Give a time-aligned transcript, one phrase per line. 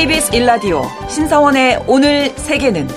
[0.00, 0.80] KBS 일라디오
[1.10, 2.88] 신성원의 오늘 세계는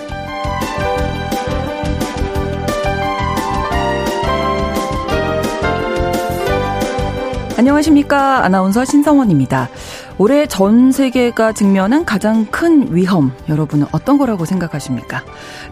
[7.57, 8.45] 안녕하십니까.
[8.45, 9.67] 아나운서 신성원입니다.
[10.17, 15.23] 올해 전 세계가 직면한 가장 큰 위험, 여러분은 어떤 거라고 생각하십니까?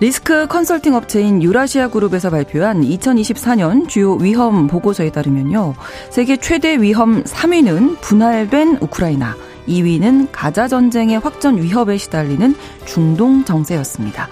[0.01, 5.75] 리스크 컨설팅 업체인 유라시아 그룹에서 발표한 2024년 주요 위험 보고서에 따르면요.
[6.09, 9.35] 세계 최대 위험 3위는 분할된 우크라이나,
[9.71, 12.53] 2위는 가자 전쟁의 확전 위협에 시달리는
[12.85, 14.27] 중동 정세였습니다.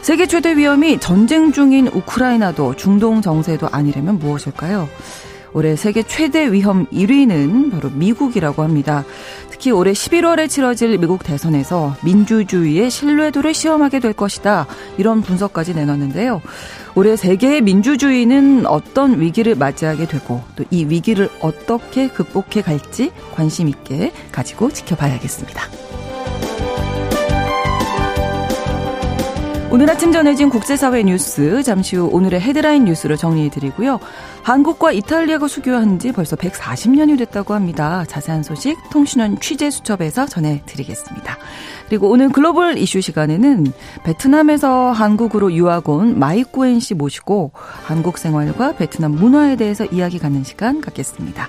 [0.00, 4.88] 세계 최대 위험이 전쟁 중인 우크라이나도 중동 정세도 아니려면 무엇일까요?
[5.52, 9.04] 올해 세계 최대 위험 1위는 바로 미국이라고 합니다.
[9.50, 14.66] 특히 올해 11월에 치러질 미국 대선에서 민주주의의 신뢰도를 시험하게 될 것이다.
[14.96, 16.40] 이런 분석까지 내놨는데요.
[16.94, 24.12] 올해 세계의 민주주의는 어떤 위기를 맞이하게 되고 또 이 위기를 어떻게 극복해 갈지 관심 있게
[24.30, 25.91] 가지고 지켜봐야겠습니다.
[29.72, 34.00] 오늘 아침 전해진 국제사회 뉴스 잠시 후 오늘의 헤드라인 뉴스로 정리해드리고요.
[34.42, 38.04] 한국과 이탈리아가 수교한 지 벌써 140년이 됐다고 합니다.
[38.06, 41.38] 자세한 소식 통신원 취재수첩에서 전해드리겠습니다.
[41.88, 43.72] 그리고 오늘 글로벌 이슈 시간에는
[44.04, 50.82] 베트남에서 한국으로 유학 온 마이꾸엔 씨 모시고 한국 생활과 베트남 문화에 대해서 이야기 갖는 시간
[50.82, 51.48] 갖겠습니다.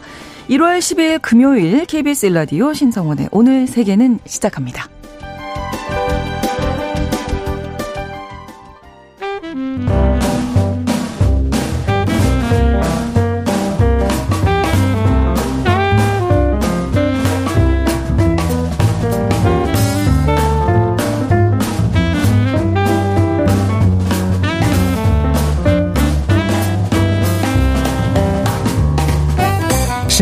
[0.50, 4.88] 1월 10일 금요일 KBS 일라디오 신성원의 오늘 세계는 시작합니다.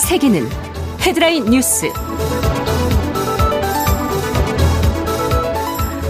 [0.00, 0.48] 세계는
[1.02, 1.92] 헤드라인 뉴스.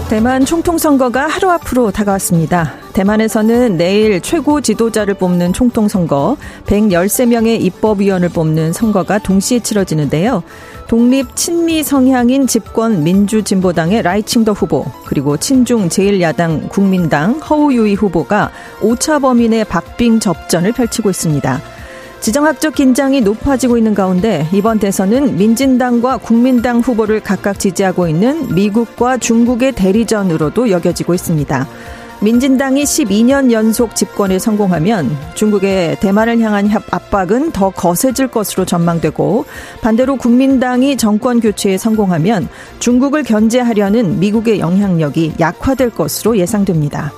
[0.09, 2.73] 대만 총통선거가 하루 앞으로 다가왔습니다.
[2.93, 10.43] 대만에서는 내일 최고 지도자를 뽑는 총통선거, 113명의 입법위원을 뽑는 선거가 동시에 치러지는데요.
[10.87, 19.65] 독립 친미 성향인 집권 민주진보당의 라이칭더 후보, 그리고 친중 제1야당 국민당 허우유이 후보가 5차 범인의
[19.65, 21.61] 박빙 접전을 펼치고 있습니다.
[22.21, 29.71] 지정학적 긴장이 높아지고 있는 가운데 이번 대선은 민진당과 국민당 후보를 각각 지지하고 있는 미국과 중국의
[29.71, 31.67] 대리전으로도 여겨지고 있습니다.
[32.21, 39.45] 민진당이 12년 연속 집권에 성공하면 중국의 대만을 향한 압박은 더 거세질 것으로 전망되고
[39.81, 47.11] 반대로 국민당이 정권 교체에 성공하면 중국을 견제하려는 미국의 영향력이 약화될 것으로 예상됩니다.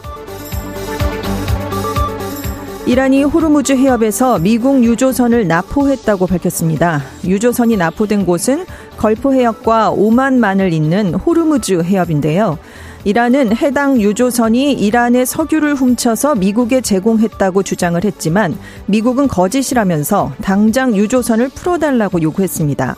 [2.85, 7.01] 이란이 호르무즈 해협에서 미국 유조선을 나포했다고 밝혔습니다.
[7.23, 8.65] 유조선이 나포된 곳은
[8.97, 12.57] 걸프 해협과 오만 만을 잇는 호르무즈 해협인데요.
[13.05, 18.57] 이란은 해당 유조선이 이란의 석유를 훔쳐서 미국에 제공했다고 주장을 했지만
[18.87, 22.97] 미국은 거짓이라면서 당장 유조선을 풀어달라고 요구했습니다.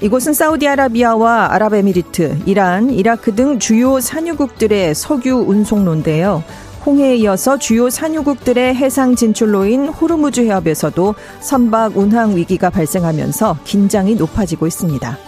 [0.00, 6.42] 이곳은 사우디아라비아와 아랍에미리트, 이란, 이라크 등 주요 산유국들의 석유 운송로인데요.
[6.88, 15.18] 홍해에 이어서 주요 산유국들의 해상 진출로인 호르무즈 해협에서도 선박 운항 위기가 발생하면서 긴장이 높아지고 있습니다.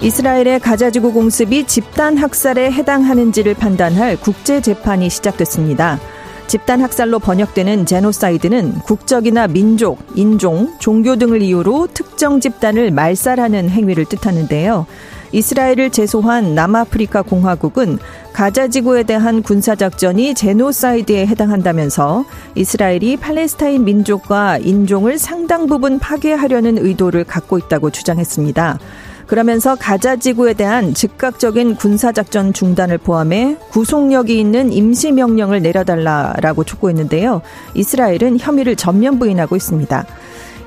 [0.00, 6.00] 이스라엘의 가자지구 공습이 집단 학살에 해당하는지를 판단할 국제 재판이 시작됐습니다.
[6.46, 14.86] 집단 학살로 번역되는 제노사이드는 국적이나 민족, 인종, 종교 등을 이유로 특정 집단을 말살하는 행위를 뜻하는데요.
[15.32, 17.98] 이스라엘을 제소한 남아프리카 공화국은
[18.32, 27.58] 가자 지구에 대한 군사작전이 제노사이드에 해당한다면서 이스라엘이 팔레스타인 민족과 인종을 상당 부분 파괴하려는 의도를 갖고
[27.58, 28.78] 있다고 주장했습니다.
[29.26, 37.42] 그러면서 가자 지구에 대한 즉각적인 군사작전 중단을 포함해 구속력이 있는 임시명령을 내려달라라고 촉구했는데요.
[37.74, 40.06] 이스라엘은 혐의를 전면 부인하고 있습니다.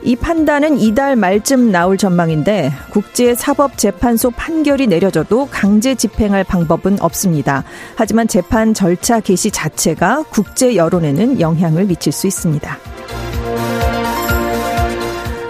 [0.04, 7.64] 이 판단은 이달 말쯤 나올 전망인데 국제사법재판소 판결이 내려져도 강제 집행할 방법은 없습니다.
[7.96, 12.78] 하지만 재판 절차 개시 자체가 국제 여론에는 영향을 미칠 수 있습니다.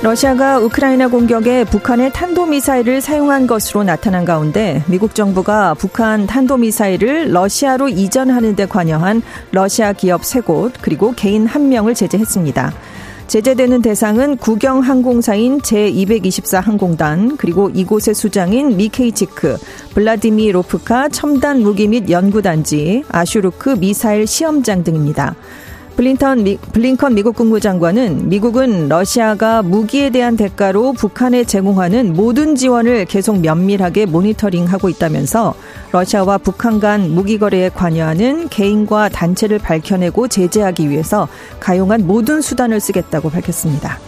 [0.04, 8.56] 러시아가 우크라이나 공격에 북한의 탄도미사일을 사용한 것으로 나타난 가운데 미국 정부가 북한 탄도미사일을 러시아로 이전하는
[8.56, 9.22] 데 관여한
[9.52, 12.74] 러시아 기업 3곳 그리고 개인 1명을 제재했습니다.
[13.32, 19.56] 제재되는 대상은 국영 항공사인 제224 항공단 그리고 이곳의 수장인 미케이치크,
[19.94, 25.38] 블라디미로프카 첨단 무기 및 연구단지, 아슐루크 미사일 시험장 등입니다.
[25.96, 33.40] 블린턴 미, 블링컨 미국 국무장관은 미국은 러시아가 무기에 대한 대가로 북한에 제공하는 모든 지원을 계속
[33.40, 35.54] 면밀하게 모니터링하고 있다면서
[35.92, 41.28] 러시아와 북한 간 무기 거래에 관여하는 개인과 단체를 밝혀내고 제재하기 위해서
[41.60, 44.00] 가용한 모든 수단을 쓰겠다고 밝혔습니다.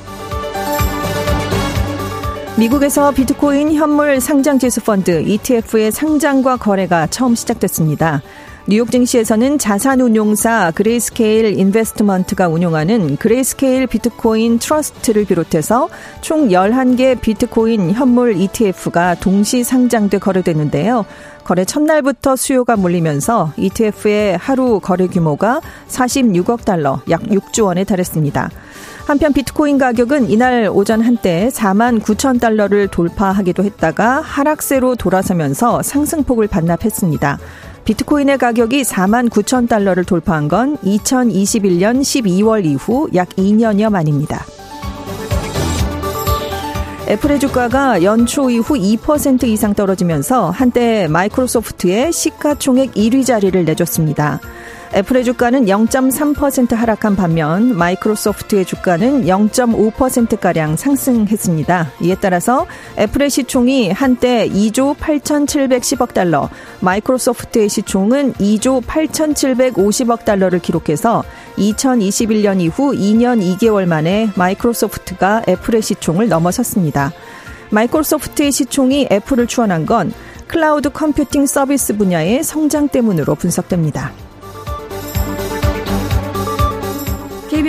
[2.56, 8.22] 미국에서 비트코인 현물 상장 지수 펀드 ETF의 상장과 거래가 처음 시작됐습니다.
[8.66, 15.90] 뉴욕 증시에서는 자산운용사 그레이스케일 인베스트먼트가 운용하는 그레이스케일 비트코인 트러스트를 비롯해서
[16.22, 21.06] 총 11개 비트코인 현물 ETF가 동시 상장돼 거래됐는데요.
[21.44, 28.50] 거래 첫날부터 수요가 몰리면서 ETF의 하루 거래 규모가 46억 달러, 약 6조 원에 달했습니다.
[29.06, 37.40] 한편 비트코인 가격은 이날 오전 한때 4만 9천 달러를 돌파하기도 했다가 하락세로 돌아서면서 상승폭을 반납했습니다.
[37.86, 44.46] 비트코인의 가격이 4만 9천 달러를 돌파한 건 2021년 12월 이후 약 2년여 만입니다.
[47.10, 54.40] 애플의 주가가 연초 이후 2% 이상 떨어지면서 한때 마이크로소프트의 시가총액 1위 자리를 내줬습니다.
[54.96, 61.94] 애플의 주가는 0.3% 하락한 반면 마이크로소프트의 주가는 0.5%가량 상승했습니다.
[62.02, 62.68] 이에 따라서
[63.00, 66.48] 애플의 시총이 한때 2조 8,710억 달러,
[66.82, 71.24] 마이크로소프트의 시총은 2조 8,750억 달러를 기록해서
[71.58, 77.12] 2021년 이후 2년 2개월 만에 마이크로소프트가 애플의 시총을 넘어섰습니다.
[77.72, 80.14] 마이크로소프트의 시총이 애플을 추원한 건
[80.46, 84.12] 클라우드 컴퓨팅 서비스 분야의 성장 때문으로 분석됩니다.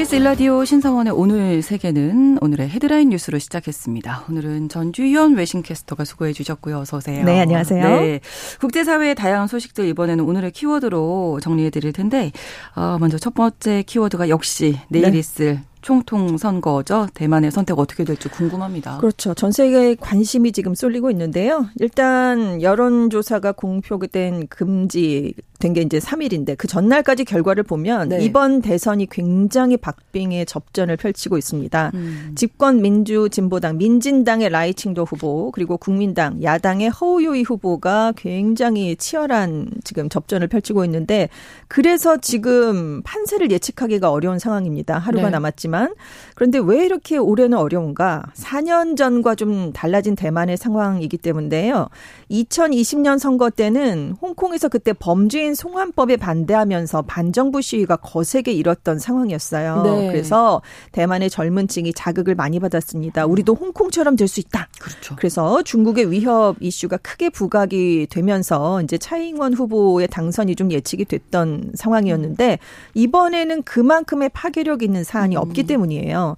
[0.04, 4.26] KBS 1라디오 신성원의 오늘 세계는 오늘의 헤드라인 뉴스로 시작했습니다.
[4.28, 6.78] 오늘은 전주현 외신캐스터가 수고해 주셨고요.
[6.80, 7.24] 어서 오세요.
[7.24, 7.82] 네, 안녕하세요.
[7.82, 8.20] 네.
[8.60, 12.32] 국제사회의 다양한 소식들 이번에는 오늘의 키워드로 정리해 드릴 텐데
[12.76, 15.18] 어, 먼저 첫 번째 키워드가 역시 내일 네.
[15.18, 17.08] 있을 총통 선거죠.
[17.14, 18.98] 대만의 선택 어떻게 될지 궁금합니다.
[18.98, 19.34] 그렇죠.
[19.34, 21.66] 전 세계에 관심이 지금 쏠리고 있는데요.
[21.78, 28.24] 일단 여론조사가 공표된 금지 된 게 이제 3일인데 그 전날까지 결과를 보면 네.
[28.24, 31.90] 이번 대선이 굉장히 박빙의 접전을 펼치고 있습니다.
[31.94, 32.32] 음.
[32.36, 40.46] 집권 민주 진보당 민진당의 라이칭도 후보 그리고 국민당 야당의 허우요이 후보가 굉장히 치열한 지금 접전을
[40.48, 41.28] 펼치고 있는데
[41.66, 44.98] 그래서 지금 판세를 예측하기가 어려운 상황입니다.
[44.98, 45.30] 하루가 네.
[45.30, 45.94] 남았지만
[46.36, 48.32] 그런데 왜 이렇게 올해는 어려운가?
[48.34, 51.88] 4년 전과 좀 달라진 대만의 상황이기 때문인데요.
[52.30, 59.82] 2020년 선거 때는 홍콩에서 그때 범죄인 송환법에 반대하면서 반정부 시위가 거세게 일었던 상황이었어요.
[59.82, 60.08] 네.
[60.08, 60.60] 그래서
[60.92, 63.26] 대만의 젊은 층이 자극을 많이 받았습니다.
[63.26, 64.68] 우리도 홍콩처럼 될 수 있다.
[64.80, 65.16] 그렇죠.
[65.16, 72.58] 그래서 중국의 위협 이슈가 크게 부각이 되면서 이제 차잉원 후보의 당선이 좀 예측이 됐던 상황이었는데
[72.94, 75.40] 이번에는 그만큼의 파괴력 있는 사안이 음.
[75.40, 76.36] 없기 때문이에요.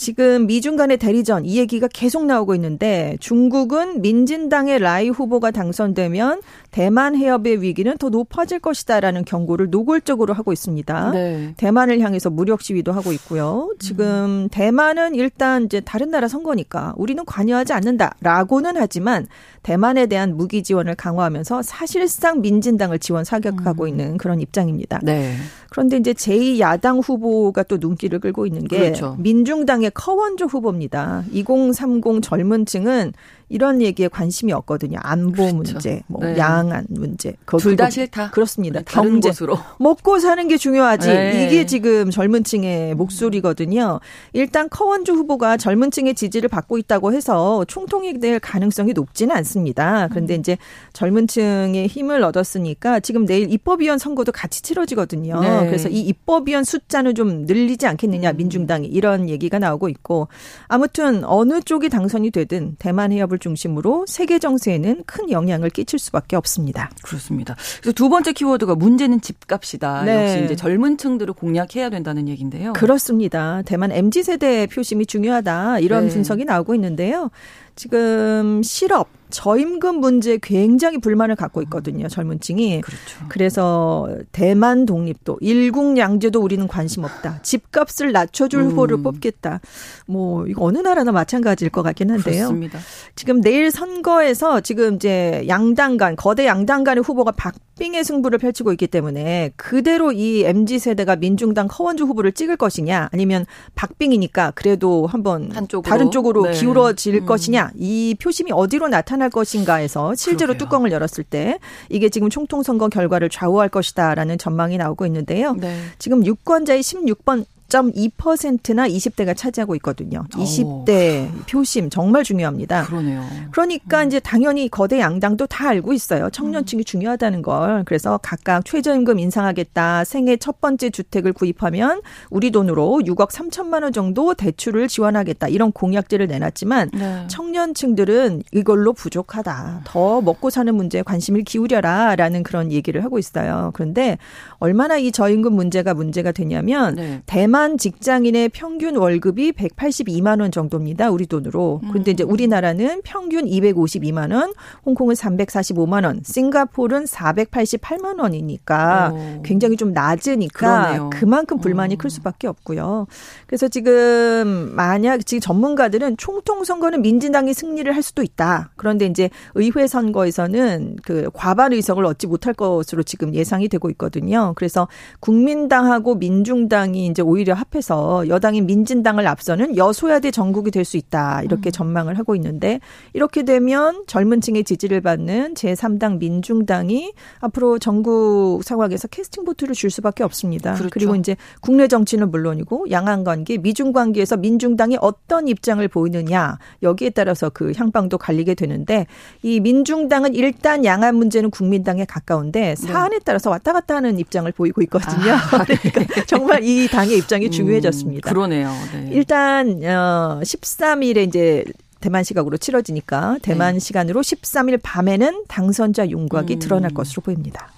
[0.00, 6.40] 지금 미중 간의 대리전 이 얘기가 계속 나오고 있는데 중국은 민진당의 라이 후보가 당선되면
[6.70, 11.10] 대만 해협의 위기는 더 높아질 것이다라는 경고를 노골적으로 하고 있습니다.
[11.10, 11.52] 네.
[11.58, 13.74] 대만을 향해서 무력 시위도 하고 있고요.
[13.78, 14.48] 지금 음.
[14.50, 19.26] 대만은 일단 이제 다른 나라 선거니까 우리는 관여하지 않는다라고는 하지만
[19.62, 23.88] 대만에 대한 무기 지원을 강화하면서 사실상 민진당을 지원 사격하고 음.
[23.88, 24.98] 있는 그런 입장입니다.
[25.02, 25.34] 네.
[25.70, 29.16] 그런데 이제 제2야당 후보가 또 눈길을 끌고 있는 게 그렇죠.
[29.20, 31.24] 민중당의 커원조 후보입니다.
[31.32, 33.12] 2030 젊은 층은
[33.50, 34.98] 이런 얘기에 관심이 없거든요.
[35.02, 35.56] 안보 그렇죠.
[35.56, 36.38] 문제, 뭐 네.
[36.38, 37.34] 양안 문제.
[37.58, 38.30] 둘 다 싫다.
[38.30, 38.78] 그렇습니다.
[38.78, 39.20] 네, 다른.
[39.20, 39.58] 곳으로.
[39.78, 41.08] 먹고 사는 게 중요하지.
[41.08, 41.46] 네.
[41.46, 43.98] 이게 지금 젊은 층의 목소리거든요.
[44.32, 50.06] 일단 커원주 후보가 젊은 층의 지지를 받고 있다고 해서 총통이 될 가능성이 높지는 않습니다.
[50.10, 50.40] 그런데 음.
[50.40, 50.56] 이제
[50.92, 55.40] 젊은 층의 힘을 얻었으니까 지금 내일 입법위원 선거도 같이 치러지거든요.
[55.40, 55.66] 네.
[55.66, 58.36] 그래서 이 입법위원 숫자는 좀 늘리지 않겠느냐, 음.
[58.36, 60.28] 민중당이 이런 얘기가 나오고 있고
[60.68, 66.90] 아무튼 어느 쪽이 당선이 되든 대만 해협을 중심으로 세계 정세에는 큰 영향을 끼칠 수밖에 없습니다.
[67.02, 67.56] 그렇습니다.
[67.80, 70.04] 그래서 두 번째 키워드가 문제는 집값이다.
[70.04, 70.22] 네.
[70.22, 72.72] 역시 이제 젊은 층들을 공략해야 된다는 얘기인데요.
[72.74, 73.62] 그렇습니다.
[73.62, 75.80] 대만 MZ 세대 표심이 중요하다.
[75.80, 76.14] 이런 네.
[76.14, 77.30] 분석이 나오고 있는데요.
[77.74, 82.08] 지금 실업 저임금 문제에 굉장히 불만을 갖고 있거든요.
[82.08, 82.80] 젊은 층이.
[82.80, 83.26] 그렇죠.
[83.28, 87.40] 그래서 대만 독립도 일국 양제도 우리는 관심 없다.
[87.42, 88.70] 집값을 낮춰줄 음.
[88.70, 89.60] 후보를 뽑겠다.
[90.06, 92.48] 뭐 이거 어느 나라나 마찬가지일 것 같긴 한데요.
[92.48, 92.78] 그렇습니다.
[93.14, 98.72] 지금 내일 선거에서 지금 이제 양당 간 거대 양당 간의 후보가 박 빙의 승부를 펼치고
[98.72, 105.50] 있기 때문에 그대로 이 MZ 세대가 민중당 커원주 후보를 찍을 것이냐 아니면 박빙이니까 그래도 한번
[105.50, 105.90] 한쪽으로.
[105.90, 106.52] 다른 쪽으로 네.
[106.52, 107.26] 기울어질 음.
[107.26, 110.58] 것이냐 이 표심이 어디로 나타날 것인가에서 실제로 그러게요.
[110.58, 111.58] 뚜껑을 열었을 때
[111.88, 115.54] 이게 지금 총통 선거 결과를 좌우할 것이다라는 전망이 나오고 있는데요.
[115.54, 115.80] 네.
[115.98, 120.24] 지금 유권자의 16번 10.2%나 20대가 차지하고 있거든요.
[120.30, 121.42] 20대 오.
[121.48, 122.84] 표심 정말 중요합니다.
[122.84, 123.24] 그러네요.
[123.52, 124.06] 그러니까 음.
[124.08, 126.28] 이제 당연히 거대 양당도 다 알고 있어요.
[126.30, 126.84] 청년층이 음.
[126.84, 127.84] 중요하다는 걸.
[127.84, 130.04] 그래서 각각 최저임금 인상하겠다.
[130.04, 135.48] 생애 첫 번째 주택을 구입하면 우리 돈으로 6억 3천만 원 정도 대출을 지원하겠다.
[135.48, 137.26] 이런 공약들을 내놨지만 네.
[137.28, 139.82] 청년층들은 이걸로 부족하다.
[139.84, 143.70] 더 먹고 사는 문제에 관심을 기울여라라는 그런 얘기를 하고 있어요.
[143.74, 144.18] 그런데
[144.58, 147.22] 얼마나 이 저임금 문제가 문제가 되냐면 네.
[147.26, 151.10] 대만 대만 직장인의 평균 월급이 182만 원 정도입니다.
[151.10, 151.82] 우리 돈으로.
[151.90, 152.30] 그런데 이제 음.
[152.30, 154.54] 우리나라는 평균 252만 원,
[154.86, 159.42] 홍콩은 345만 원, 싱가포르는 488만 원이니까 오.
[159.42, 161.10] 굉장히 좀 낮으니까 그러네요.
[161.12, 161.98] 그만큼 불만이 오.
[161.98, 163.06] 클 수밖에 없고요.
[163.46, 168.70] 그래서 지금 만약 지금 전문가들은 총통 선거는 민진당이 승리를 할 수도 있다.
[168.76, 174.54] 그런데 이제 의회 선거에서는 그 과반 의석을 얻지 못할 것으로 지금 예상이 되고 있거든요.
[174.56, 174.88] 그래서
[175.20, 181.42] 국민당하고 민중당이 이제 오히려 오히려 합해서 여당인 민진당을 앞서는 여소야대 전국이 될 수 있다.
[181.42, 181.72] 이렇게 음.
[181.72, 182.80] 전망을 하고 있는데
[183.12, 190.24] 이렇게 되면 젊은 층의 지지를 받는 제3당 민중당이 앞으로 전국 상황에서 캐스팅 보트를 줄 수밖에
[190.24, 190.74] 없습니다.
[190.74, 190.90] 그렇죠.
[190.90, 197.50] 그리고 이제 국내 정치는 물론이고 양안 관계, 미중 관계에서 민중당이 어떤 입장을 보이느냐 여기에 따라서
[197.50, 199.06] 그 향방도 갈리게 되는데
[199.42, 202.74] 이 민중당은 일단 양안 문제는 국민당에 가까운데 네.
[202.74, 205.32] 사안에 따라서 왔다 갔다 하는 입장을 보이고 있거든요.
[205.52, 205.76] 아, 네.
[205.92, 208.28] 그러니까 정말 이 당의 입장 입장이 음, 중요해졌습니다.
[208.28, 208.70] 그러네요.
[208.92, 209.08] 네.
[209.12, 211.64] 일단 어 13일에 이제
[212.00, 213.80] 대만 시각으로 치러지니까 대만 네.
[213.80, 216.58] 시간으로 13일 밤에는 당선자 윤곽이 음.
[216.58, 217.68] 드러날 것으로 보입니다.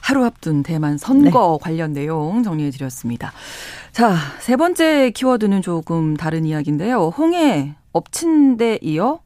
[0.00, 1.64] 하루 앞둔 대만 선거 네.
[1.64, 3.32] 관련 내용 정리해 드렸습니다.
[3.92, 7.08] 자, 세 번째 키워드는 조금 다른 이야기인데요.
[7.16, 9.20] 홍해 엎친 데 이어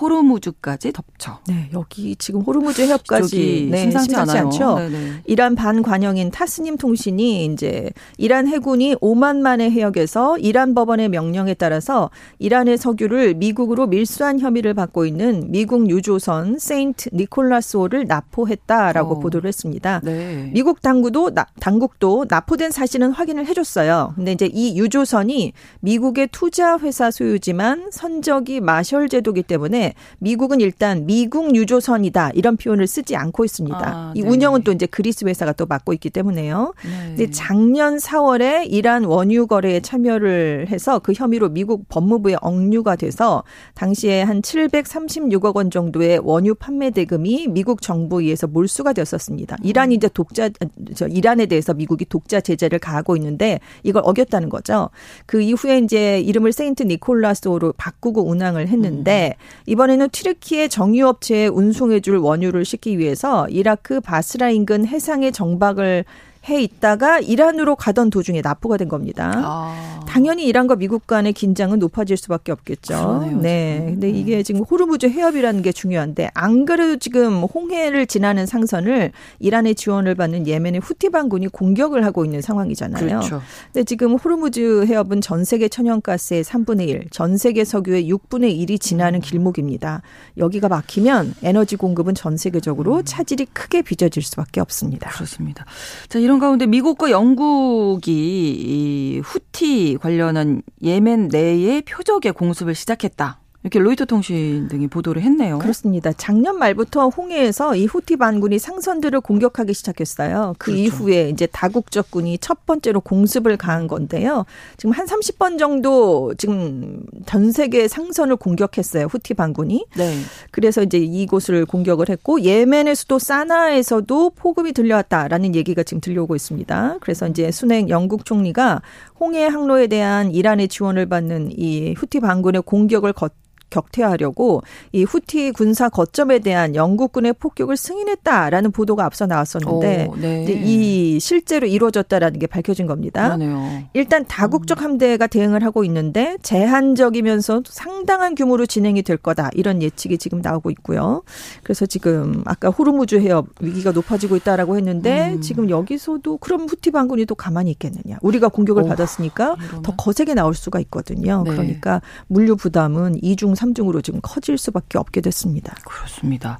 [0.00, 1.40] 호르무즈까지 덮쳐.
[1.46, 4.76] 네, 여기 지금 호르무즈 해협까지 네, 심상치, 심상치 않죠.
[4.76, 5.22] 네네.
[5.26, 12.78] 이란 반관영인 타스님 통신이 이제 이란 해군이 오만 만의 해역에서 이란 법원의 명령에 따라서 이란의
[12.78, 19.18] 석유를 미국으로 밀수한 혐의를 받고 있는 미국 유조선 세인트 니콜라스호를 나포했다라고 어.
[19.18, 20.00] 보도를 했습니다.
[20.02, 20.50] 네.
[20.54, 24.14] 미국 당국도 나, 당국도 나포된 사실은 확인을 해줬어요.
[24.16, 29.81] 근데 이제 이 유조선이 미국의 투자 회사 소유지만 선적이 마셜 제도기 때문에
[30.18, 33.78] 미국은 일단 미국 유조선이다 이런 표현을 쓰지 않고 있습니다.
[33.78, 34.28] 아, 이 네.
[34.28, 36.72] 운영은 또 이제 그리스 회사가 또 맡고 있기 때문에요.
[36.84, 37.06] 네.
[37.08, 44.22] 근데 작년 4월에 이란 원유 거래에 참여를 해서 그 혐의로 미국 법무부에 억류가 돼서 당시에
[44.22, 49.56] 한 736억 원 정도의 원유 판매 대금이 미국 정부에 의해서 몰수가 되었었습니다.
[49.62, 50.48] 이란이 이제 독자
[50.94, 54.90] 저 이란에 대해서 미국이 독자 제재를 가하고 있는데 이걸 어겼다는 거죠.
[55.26, 59.34] 그 이후에 이제 이름을 세인트 니콜라스로 바꾸고 운항을 했는데
[59.68, 59.71] 음.
[59.72, 66.04] 이번에는 튀르키예의 정유업체에 운송해줄 원유를 싣기 위해서 이라크 바스라 인근 해상에 정박을
[66.48, 69.32] 해 있다가 이란으로 가던 도중에 나포가 된 겁니다.
[69.36, 70.00] 아.
[70.08, 72.94] 당연히 이란과 미국 간의 긴장은 높아질 수밖에 없겠죠.
[72.94, 73.76] 그러네요, 네.
[73.76, 73.86] 지금.
[73.92, 80.14] 근데 이게 지금 호르무즈 해협이라는 게 중요한데 안 그래도 지금 홍해를 지나는 상선을 이란의 지원을
[80.14, 83.06] 받는 예멘의 후티 반군이 공격을 하고 있는 상황이잖아요.
[83.06, 83.40] 그렇죠.
[83.72, 89.20] 근데 지금 호르무즈 해협은 전 세계 천연가스의 3분의 1, 전 세계 석유의 6분의 1이 지나는
[89.20, 89.22] 음.
[89.22, 90.02] 길목입니다.
[90.36, 93.02] 여기가 막히면 에너지 공급은 전 세계적으로 음.
[93.04, 95.10] 차질이 크게 빚어질 수밖에 없습니다.
[95.10, 95.64] 그렇습니다.
[96.08, 103.41] 자, 이런 가운데 미국과 영국이 이 후티 관련한 예멘 내의 표적의 공습을 시작했다.
[103.62, 105.58] 이렇게 로이터 통신 등이 보도를 했네요.
[105.58, 106.12] 그렇습니다.
[106.12, 110.54] 작년 말부터 홍해에서 이 후티 반군이 상선들을 공격하기 시작했어요.
[110.58, 110.82] 그 그렇죠.
[110.82, 114.46] 이후에 이제 다국적군이 첫 번째로 공습을 가한 건데요.
[114.76, 119.06] 지금 한 30번 정도 지금 전 세계 상선을 공격했어요.
[119.06, 119.86] 후티 반군이.
[119.96, 120.18] 네.
[120.50, 126.96] 그래서 이제 이곳을 공격을 했고 예멘의 수도 사나에서도 폭음이 들려왔다라는 얘기가 지금 들려오고 있습니다.
[127.00, 128.82] 그래서 이제 순행 영국 총리가
[129.20, 133.32] 홍해 항로에 대한 이란의 지원을 받는 이 후티 반군의 공격을 걷
[133.72, 134.62] 격퇴하려고
[134.92, 140.44] 이 후티 군사 거점에 대한 영국군의 폭격을 승인했다라는 보도가 앞서 나왔었는데 오, 네.
[140.48, 143.24] 이 실제로 이루어졌다라는 게 밝혀진 겁니다.
[143.24, 143.82] 그러네요.
[143.94, 144.84] 일단 다국적 음.
[144.84, 151.22] 함대가 대응을 하고 있는데 제한적이면서 상당한 규모로 진행이 될 거다 이런 예측이 지금 나오고 있고요.
[151.62, 155.40] 그래서 지금 아까 호르무즈 해협 위기가 높아지고 있다라고 했는데 음.
[155.40, 158.18] 지금 여기서도 그럼 후티 반군이 또 가만히 있겠느냐?
[158.20, 159.82] 우리가 공격을 오, 받았으니까 이러면?
[159.82, 161.42] 더 거세게 나올 수가 있거든요.
[161.44, 161.50] 네.
[161.50, 165.74] 그러니까 물류 부담은 2중, 3중으로 지금 커질 수밖에 없게 됐습니다.
[165.84, 166.58] 그렇습니다.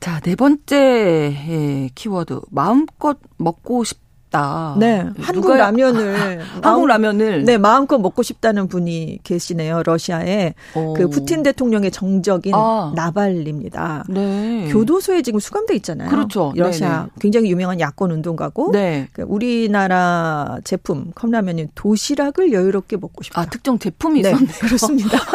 [0.00, 2.40] 자, 네 번째 키워드.
[2.50, 3.98] 마음껏 먹고 싶
[4.36, 4.74] 싶다.
[4.78, 5.02] 네.
[5.02, 9.82] 네 한국 라면을 한국 라면을 네, 마음껏 먹고 싶다는 분이 계시네요.
[9.84, 10.94] 러시아에 오.
[10.94, 12.92] 그 푸틴 대통령의 정적인 아.
[12.94, 14.04] 나발리입니다.
[14.08, 14.68] 네.
[14.70, 16.10] 교도소에 지금 수감돼 있잖아요.
[16.10, 16.52] 그렇죠.
[16.54, 17.08] 러시아 네네.
[17.20, 19.08] 굉장히 유명한 야권 운동가고 네.
[19.12, 23.40] 그 우리나라 제품 컵라면인 도시락을 여유롭게 먹고 싶다.
[23.40, 24.52] 아, 특정 제품이 네, 있었네요.
[24.60, 25.18] 그렇습니다.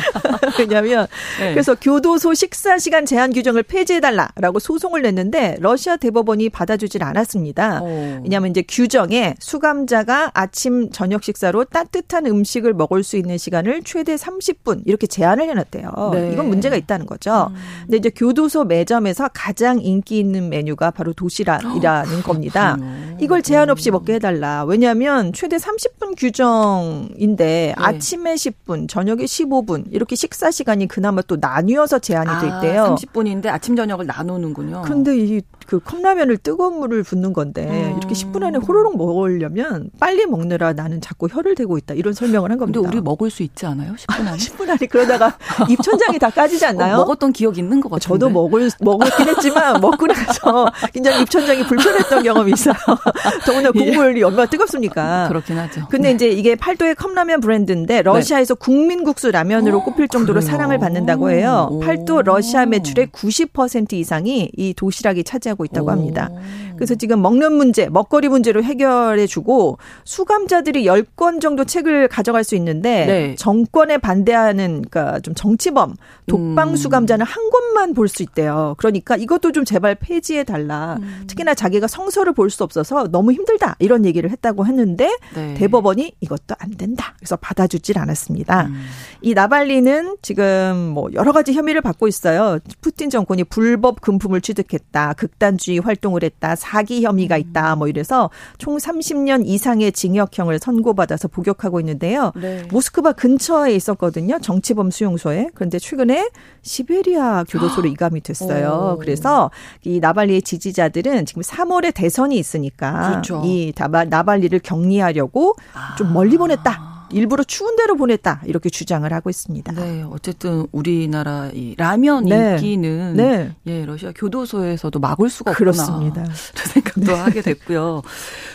[0.58, 1.06] 왜냐하면
[1.38, 1.52] 네.
[1.52, 7.82] 그래서 교도소 식사 시간 제한 규정을 폐지해 달라라고 소송을 냈는데 러시아 대법원이 받아주질 않았습니다.
[7.82, 8.09] 오.
[8.22, 14.82] 왜냐하면 이제 규정에 수감자가 아침 저녁 식사로 따뜻한 음식을 먹을 수 있는 시간을 최대 30분
[14.86, 16.10] 이렇게 제한을 해놨대요.
[16.12, 16.32] 네.
[16.32, 17.48] 이건 문제가 있다는 거죠.
[17.50, 17.56] 음.
[17.82, 22.76] 근데 이제 교도소 매점에서 가장 인기 있는 메뉴가 바로 도시락이라는 어, 겁니다.
[23.20, 24.64] 이걸 제한 없이 먹게 해달라.
[24.64, 27.74] 왜냐하면 최대 30분 규정인데 네.
[27.76, 32.84] 아침에 10분, 저녁에 15분 이렇게 식사 시간이 그나마 또 나뉘어서 제한이 돼 아, 있대요.
[32.84, 34.82] 아, 30분인데 아침 저녁을 나누는군요.
[34.84, 37.96] 그런데 이 그 컵라면을 뜨거운 물을 붓는 건데 음.
[37.96, 41.94] 이렇게 10분 안에 호로록 먹으려면 빨리 먹느라 나는 자꾸 혀를 대고 있다.
[41.94, 42.80] 이런 설명을 한 겁니다.
[42.80, 43.94] 근데 우리 먹을 수 있지 않아요?
[43.94, 44.34] 10분 안에?
[44.36, 46.96] 10분 안에 그러다가 입 천장이 다 까지지 않나요?
[46.96, 48.00] 어, 먹었던 기억 있는 것 같아요.
[48.00, 52.74] 저도 먹을 먹었긴 했지만 먹고 나서 굉장히 입 천장이 불편했던 경험이 있어요.
[53.46, 53.78] 더구나 예.
[53.78, 55.28] 국물이 얼마나 뜨겁습니까?
[55.28, 55.86] 그렇긴 하죠.
[55.88, 56.14] 근데 네.
[56.16, 58.58] 이제 이게 팔도의 컵라면 브랜드인데 러시아에서 네.
[58.58, 60.50] 국민국수 라면으로 오, 꼽힐 정도로 그래요?
[60.50, 61.68] 사랑을 받는다고 해요.
[61.70, 61.78] 오.
[61.78, 66.30] 팔도 러시아 매출의 90% 이상이 이 도시락이 차지하고 있다고 합니다.
[66.76, 73.06] 그래서 지금 먹는 문제, 먹거리 문제로 해결해 주고 수감자들이 10권 정도 책을 가져갈 수 있는데
[73.06, 73.34] 네.
[73.36, 75.94] 정권에 반대하는 그러니까 좀 정치범,
[76.26, 76.76] 독방 음.
[76.76, 78.74] 수감자는 한 권만 볼 수 있대요.
[78.78, 80.96] 그러니까 이것도 좀 제발 폐지해 달라.
[81.00, 81.24] 음.
[81.26, 83.76] 특히나 자기가 성서를 볼 수 없어서 너무 힘들다.
[83.78, 85.54] 이런 얘기를 했다고 했는데 네.
[85.54, 87.14] 대법원이 이것도 안 된다.
[87.18, 88.66] 그래서 받아주질 않았습니다.
[88.66, 88.82] 음.
[89.22, 92.58] 이 나발리는 지금 뭐 여러 가지 혐의를 받고 있어요.
[92.80, 95.12] 푸틴 정권이 불법 금품을 취득했다.
[95.12, 96.56] 극단 주의 활동을 했다.
[96.56, 97.76] 사기 혐의가 있다.
[97.76, 102.32] 뭐 이래서 총 30년 이상의 징역형을 선고받아서 복역하고 있는데요.
[102.36, 102.62] 네.
[102.70, 104.38] 모스크바 근처에 있었거든요.
[104.40, 105.48] 정치범 수용소에.
[105.54, 106.30] 그런데 최근에
[106.62, 108.94] 시베리아 교도소로 이감이 됐어요.
[108.94, 108.98] 오.
[108.98, 109.50] 그래서
[109.84, 113.42] 이 나발니의 지지자들은 지금 3월에 대선이 있으니까 그렇죠.
[113.44, 115.94] 이 나발니를 격리하려고 아.
[115.96, 116.89] 좀 멀리 보냈다.
[117.12, 119.72] 일부러 추운 데로 보냈다 이렇게 주장을 하고 있습니다.
[119.72, 122.52] 네, 어쨌든 우리나라 이 라면 네.
[122.52, 123.52] 인기는 네.
[123.66, 125.72] 예 러시아 교도소에서도 막을 수가 없구나.
[125.72, 126.24] 그렇습니다.
[126.72, 127.14] 생각도 네.
[127.14, 128.02] 하게 됐고요.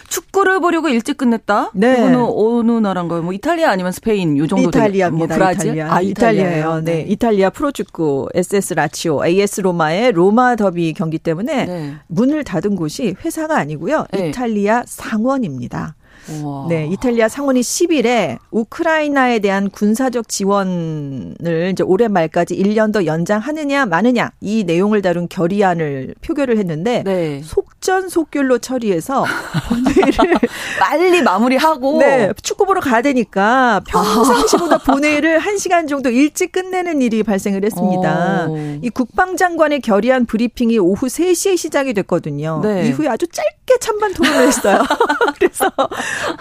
[0.07, 1.71] 축구를 보려고 일찍 끝냈다.
[1.73, 1.95] 네.
[1.95, 3.23] 그거는 어느 나라인가요?
[3.23, 5.27] 뭐 이탈리아 아니면 스페인 요 정도 이탈리아입니다.
[5.27, 5.67] 뭐 브라질?
[5.67, 5.93] 이탈리아.
[5.93, 6.81] 아 이탈리아예요.
[6.81, 7.03] 네.
[7.03, 7.05] 네.
[7.09, 11.93] 이탈리아 프로축구 SS 라치오 AS 로마의 로마 더비 경기 때문에 네.
[12.07, 14.05] 문을 닫은 곳이 회사가 아니고요.
[14.11, 14.29] 네.
[14.29, 15.95] 이탈리아 상원입니다.
[16.29, 16.67] 우와.
[16.69, 24.31] 네, 이탈리아 상원이 10일에 우크라이나에 대한 군사적 지원을 이제 올해 말까지 1년 더 연장하느냐 마느냐
[24.41, 27.41] 이 내용을 다룬 결의안을 표결을 했는데 네.
[27.43, 29.25] 속 전속결로 처리해서
[29.69, 30.37] 본회의를
[30.79, 34.79] 빨리 마무리하고 네, 축구 보러 가야 되니까 평상시보다 아.
[34.83, 38.47] 본회의를 1시간 정도 일찍 끝내는 일이 발생을 했습니다.
[38.49, 38.57] 오.
[38.81, 42.61] 이 국방장관의 결의안 브리핑이 오후 3시에 시작이 됐거든요.
[42.63, 42.87] 네.
[42.87, 44.83] 이후에 아주 짧게 찬반 토론을 했어요.
[45.37, 45.71] 그래서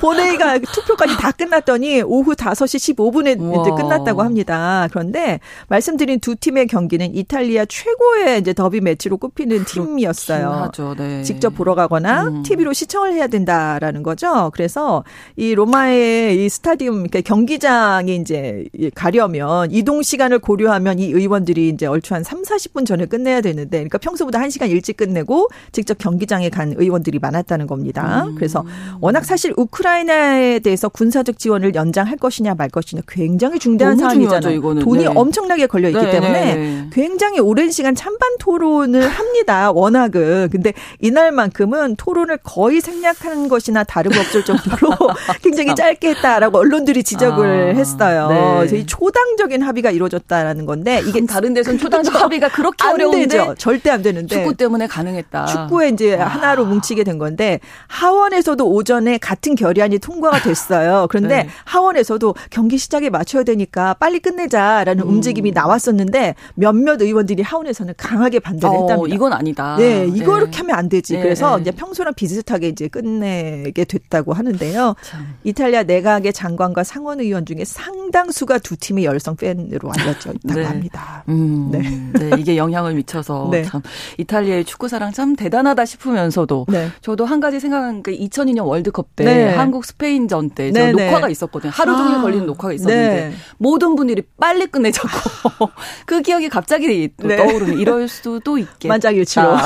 [0.00, 4.88] 본회의가 투표까지 다 끝났더니 오후 5시 15분에 이제 끝났다고 합니다.
[4.90, 10.50] 그런데 말씀드린 두 팀의 경기는 이탈리아 최고의 이제 더비 매치로 꼽히는 팀이었어요.
[10.50, 11.22] 하죠, 네.
[11.34, 12.42] 직접 보러 가거나 음.
[12.42, 14.50] TV로 시청을 해야 된다라는 거죠.
[14.54, 15.04] 그래서
[15.36, 22.14] 이 로마의 이 스타디움 그러니까 경기장에 이제 가려면 이동 시간을 고려하면 이 의원들이 이제 얼추
[22.14, 27.18] 한 3, 40분 전에 끝내야 되는데 그러니까 평소보다 1시간 일찍 끝내고 직접 경기장에 간 의원들이
[27.18, 28.24] 많았다는 겁니다.
[28.26, 28.34] 음.
[28.36, 28.64] 그래서
[29.00, 34.54] 워낙 사실 우크라이나에 대해서 군사적 지원을 연장할 것이냐 말 것이냐 굉장히 중대한 사안이잖아요.
[34.56, 34.82] 이거는.
[34.82, 35.10] 돈이 네.
[35.14, 39.72] 엄청나게 걸려 있기 네, 때문에 네, 굉장히 오랜 시간 찬반 토론을 합니다.
[39.72, 40.48] 워낙은.
[40.50, 44.96] 근데 이날 만큼은 토론을 거의 생략한 것이나 다름없을 정도로
[45.42, 48.64] 굉장히 짧게 했다라고 언론들이 지적을 아, 했어요.
[48.68, 48.78] 네.
[48.78, 53.54] 이 초당적인 합의가 이루어졌다라는 건데 이게 다른 데선 초당적 합의가 그렇게 어려운데 되죠.
[53.58, 55.46] 절대 안 되는데 축구 때문에 가능했다.
[55.46, 56.26] 축구에 이제 와.
[56.26, 61.06] 하나로 뭉치게 된 건데 하원에서도 오전 오전에 같은 결의안이 통과가 됐어요.
[61.10, 61.48] 그런데 네.
[61.64, 65.08] 하원에서도 경기 시작에 맞춰야 되니까 빨리 끝내자라는 음.
[65.08, 69.14] 움직임이 나왔었는데 몇몇 의원들이 하원에서는 강하게 반대를 어, 했답니다.
[69.14, 69.76] 이건 아니다.
[69.78, 70.58] 네, 이거 이렇게 네.
[70.58, 71.13] 하면 안 되지.
[71.16, 71.22] 네.
[71.22, 74.94] 그래서 이제 평소랑 비슷하게 이제 끝내게 됐다고 하는데요.
[75.02, 75.34] 참.
[75.44, 80.64] 이탈리아 내각의 장관과 상원 의원 중에 상당수가 두 팀의 열성 팬으로 알려져 있다고 네.
[80.64, 81.24] 합니다.
[81.28, 81.80] 음, 네.
[82.12, 82.30] 네.
[82.38, 83.62] 이게 영향을 미쳐서 네.
[83.62, 83.82] 참
[84.18, 86.88] 이탈리아의 축구 사랑 참 대단하다 싶으면서도 네.
[87.00, 89.54] 저도 한 가지 생각한 게 2002년 월드컵 때 네.
[89.54, 91.72] 한국 스페인전 때 네, 녹화가 있었거든요.
[91.74, 95.08] 하루 종일 아, 걸리는 녹화가 있었는데 모든 분들이 빨리 끝내자고
[96.06, 98.88] 그 기억이 갑자기 또 떠오르는 이럴 수도 있겠다.
[98.88, 99.56] 만장일치로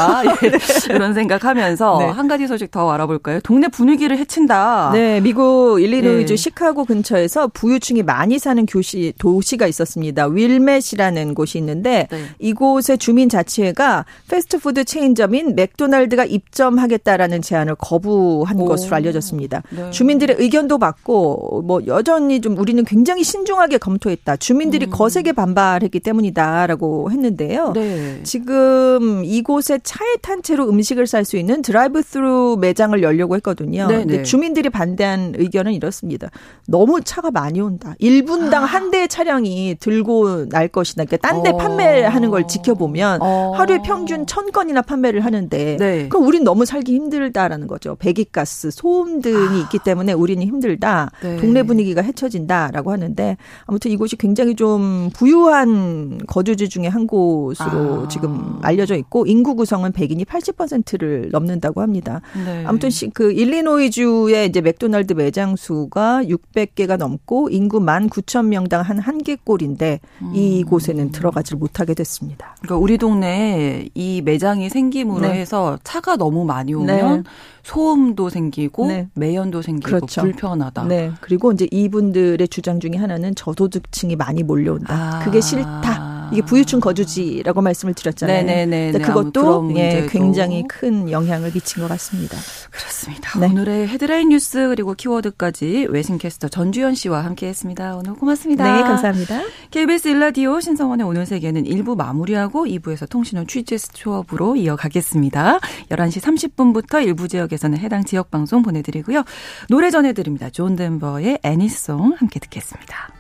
[0.44, 0.94] 예.
[0.94, 3.40] 이런 생각 하면서 한 가지 소식 더 알아볼까요?
[3.40, 4.90] 동네 분위기를 해친다.
[4.92, 10.26] 네, 미국 일리노이주 시카고 근처에서 부유층이 많이 사는 교외 도시가 있었습니다.
[10.26, 12.22] 윌멧이라는 곳이 있는데 네.
[12.38, 18.64] 이곳의 주민 자치회가 패스트푸드 체인점인 맥도날드가 입점하겠다라는 제안을 거부한 오.
[18.66, 19.62] 것으로 알려졌습니다.
[19.70, 19.90] 네.
[19.90, 24.36] 주민들의 의견도 받고 뭐 여전히 좀 우리는 굉장히 신중하게 검토했다.
[24.36, 24.90] 주민들이 음.
[24.90, 27.72] 거세게 반발했기 때문이다라고 했는데요.
[27.74, 28.20] 네.
[28.22, 33.86] 지금 이곳에 차에 탄 채로 음식을 살수 있는 드라이브 스루 매장을 열려고 했거든요.
[33.86, 34.22] 네 근데 네.
[34.22, 36.30] 주민들이 반대한 의견은 이렇습니다.
[36.66, 37.94] 너무 차가 많이 온다.
[38.00, 38.64] 1분당 아.
[38.64, 41.04] 한 대의 차량이 들고 날 것이다.
[41.04, 41.56] 그러니까 딴데 어.
[41.58, 43.52] 판매하는 걸 지켜보면 어.
[43.54, 46.08] 하루에 평균 천 건이나 판매를 하는데 네.
[46.08, 47.96] 그럼 우린 너무 살기 힘들다라는 거죠.
[47.96, 49.62] 배기가스, 소음 등이 아.
[49.64, 51.10] 있기 때문에 우리는 힘들다.
[51.22, 51.36] 네.
[51.36, 53.36] 동네 분위기가 해쳐진다라고 하는데
[53.66, 58.08] 아무튼 이곳이 굉장히 좀 부유한 거주지 중에 한 곳으로 아.
[58.08, 62.20] 지금 알려져 있고 인구 구성은 백인이 80%를 넘는다고 합니다.
[62.44, 62.64] 네.
[62.66, 70.32] 아무튼 그 일리노이주의 이제 맥도날드 매장 수가 600개가 넘고 인구 19,000명당 한 한 개꼴인데 음.
[70.34, 72.54] 이곳에는 들어가질 못하게 됐습니다.
[72.60, 75.40] 그러니까 우리 동네에 이 매장이 생김으로 네.
[75.40, 77.30] 해서 차가 너무 많이 오면 네.
[77.62, 79.08] 소음도 생기고 네.
[79.14, 80.22] 매연도 생기고 그렇죠.
[80.22, 80.84] 불편하다.
[80.84, 81.10] 네.
[81.20, 84.94] 그리고 이제 이분들의 주장 중에 하나는 저소득층이 많이 몰려온다.
[84.94, 85.24] 아.
[85.24, 86.17] 그게 싫다.
[86.32, 88.44] 이게 부유층 거주지라고 말씀을 드렸잖아요.
[88.44, 88.98] 네네네.
[88.98, 92.36] 그것도 예, 굉장히 큰 영향을 미친 것 같습니다.
[92.70, 93.38] 그렇습니다.
[93.38, 93.46] 네.
[93.46, 97.96] 오늘의 헤드라인 뉴스 그리고 키워드까지 외신캐스터 전주현 씨와 함께했습니다.
[97.96, 98.64] 오늘 고맙습니다.
[98.64, 99.42] 네, 감사합니다.
[99.70, 105.58] KBS 일라디오 신성원의 오늘 세계는 1부 마무리하고 2부에서 통신원 취재 수업으로 이어가겠습니다.
[105.90, 109.24] 11시 30분부터 일부 지역에서는 해당 지역 방송 보내드리고요.
[109.68, 110.50] 노래 전해드립니다.
[110.50, 113.17] 존 덴버의 Annie's Song 함께 듣겠습니다.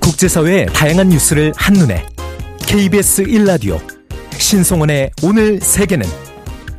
[0.00, 2.04] 국제사회의 다양한 뉴스를 한눈에
[2.66, 3.80] KBS 1라디오
[4.32, 6.06] 신성원의 오늘 세계는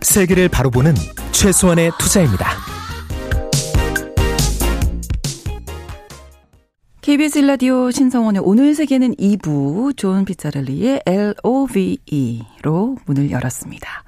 [0.01, 0.93] 세계를 바로 보는
[1.31, 2.71] 최소한의 투자입니다.
[7.01, 14.03] KBS 라디오 신성원의 오늘 세계는 2부 존 피자렐리의 LOVE로 문을 열었습니다.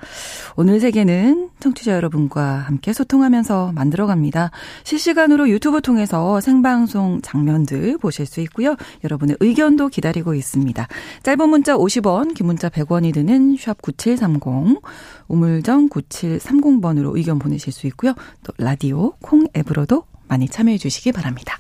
[0.55, 4.51] 오늘 세계는 청취자 여러분과 함께 소통하면서 만들어갑니다.
[4.83, 8.75] 실시간으로 유튜브 통해서 생방송 장면들 보실 수 있고요.
[9.03, 10.87] 여러분의 의견도 기다리고 있습니다.
[11.23, 14.81] 짧은 문자 50원, 긴 문자 100원이 드는 샵 9730,
[15.27, 18.13] 우물정 9730번으로 의견 보내실 수 있고요.
[18.43, 21.57] 또 라디오 콩 앱으로도 많이 참여해 주시기 바랍니다.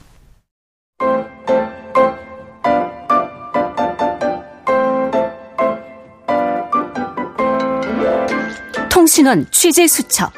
[9.13, 10.33] 통신원 취재 수첩.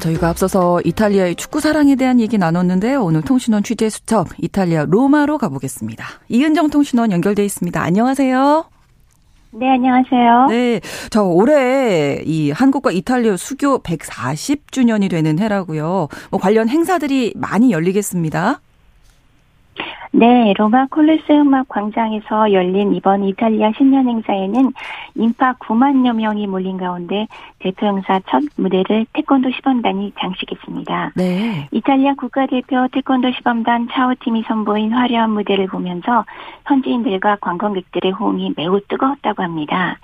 [0.00, 3.04] 저희가 앞서서 이탈리아의 축구 사랑에 대한 얘기 나눴는데요.
[3.04, 6.04] 오늘 통신원 취재 수첩 이탈리아 로마로 가보겠습니다.
[6.28, 7.80] 이은정 통신원 연결돼 있습니다.
[7.80, 8.64] 안녕하세요.
[9.52, 10.46] 네, 안녕하세요.
[10.48, 10.80] 네.
[11.10, 16.08] 저 올해 이 한국과 이탈리아 수교 140주년이 되는 해라고요.
[16.32, 18.60] 뭐 관련 행사들이 많이 열리겠습니다.
[20.12, 24.72] 네, 로마 콜레세움악 광장에서 열린 이번 이탈리아 신년 행사에는
[25.16, 27.26] 인파 9만여 명이 몰린 가운데
[27.58, 31.12] 대표 행사 첫 무대를 태권도 시범단이 장식했습니다.
[31.16, 31.68] 네.
[31.72, 36.24] 이탈리아 국가대표 태권도 시범단 차오팀이 선보인 화려한 무대를 보면서
[36.66, 39.98] 현지인들과 관광객들의 호응이 매우 뜨거웠다고 합니다.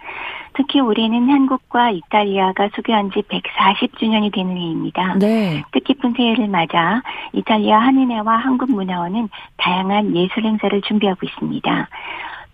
[0.57, 5.15] 특히 올해는 한국과 이탈리아가 수교한 지 140주년이 되는 해입니다.
[5.19, 5.65] 네.
[5.73, 11.89] 뜻깊은 새해를 맞아 이탈리아 한인회와 한국 문화원은 다양한 예술 행사를 준비하고 있습니다.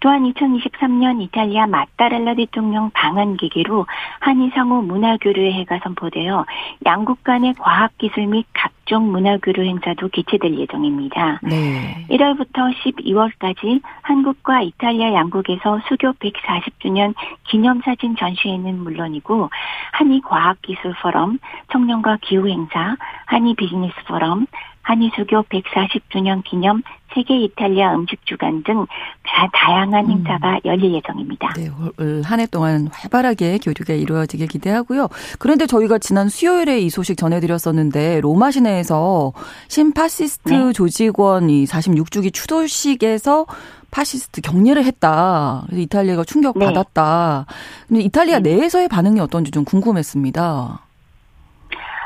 [0.00, 3.87] 또한 2023년 이탈리아 마따렐라 대통령 방한 계기로
[4.18, 6.46] 한일 상호 문화 교류의 해가 선포되어
[6.87, 11.38] 양국 간의 과학 기술 및각 각종 문화 교류 행사도 개최될 예정입니다.
[11.44, 12.05] 네.
[12.11, 17.14] 1월부터 12월까지 한국과 이탈리아 양국에서 수교 140주년
[17.46, 19.48] 기념 사진 전시회는 물론이고
[19.92, 21.38] 한일 과학 기술 포럼,
[21.70, 24.46] 청년과 기후 행사, 한일 비즈니스 포럼,
[24.83, 26.83] 한일 수교 140주년 기념
[27.14, 28.87] 세계 이탈리아 음식 주간 등
[29.53, 30.11] 다양한 음.
[30.11, 31.49] 행사가 열릴 예정입니다.
[31.57, 35.09] 네, 올 한 해 동안 활발하게 교류가 이루어지길 기대하고요.
[35.38, 39.33] 그런데 저희가 지난 수요일에 이 소식 전해드렸었는데 로마 시내에서
[39.69, 40.73] 신파시스트 네.
[40.73, 43.47] 조직원이 46주기 추도식에서
[43.90, 45.62] 파시스트 경례를 했다.
[45.66, 46.66] 그래서 이탈리아가 충격 네.
[46.66, 47.47] 받았다.
[47.88, 50.81] 근데 이탈리아 내에서의 반응이 어떤지 좀 궁금했습니다.